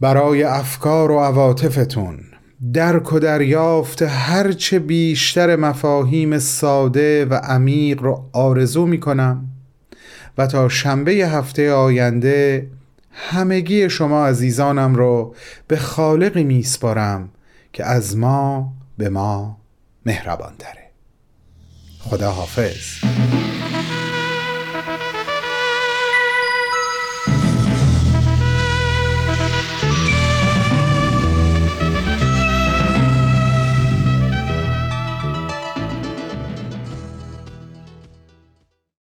برای 0.00 0.42
افکار 0.42 1.10
و 1.10 1.18
عواطفتون 1.20 2.29
درک 2.72 3.12
و 3.12 3.18
دریافت 3.18 4.02
هرچه 4.02 4.78
بیشتر 4.78 5.56
مفاهیم 5.56 6.38
ساده 6.38 7.24
و 7.24 7.34
عمیق 7.34 8.02
رو 8.02 8.28
آرزو 8.32 8.86
می 8.86 9.00
کنم 9.00 9.48
و 10.38 10.46
تا 10.46 10.68
شنبه 10.68 11.12
هفته 11.12 11.72
آینده 11.72 12.70
همگی 13.10 13.90
شما 13.90 14.26
عزیزانم 14.26 14.94
رو 14.94 15.34
به 15.68 15.76
خالقی 15.76 16.44
میسپارم 16.44 17.28
که 17.72 17.84
از 17.84 18.16
ما 18.16 18.72
به 18.98 19.08
ما 19.08 19.58
مهربان 20.06 20.52
داره 20.58 20.90
خدا 21.98 22.30
حافظ 22.30 23.19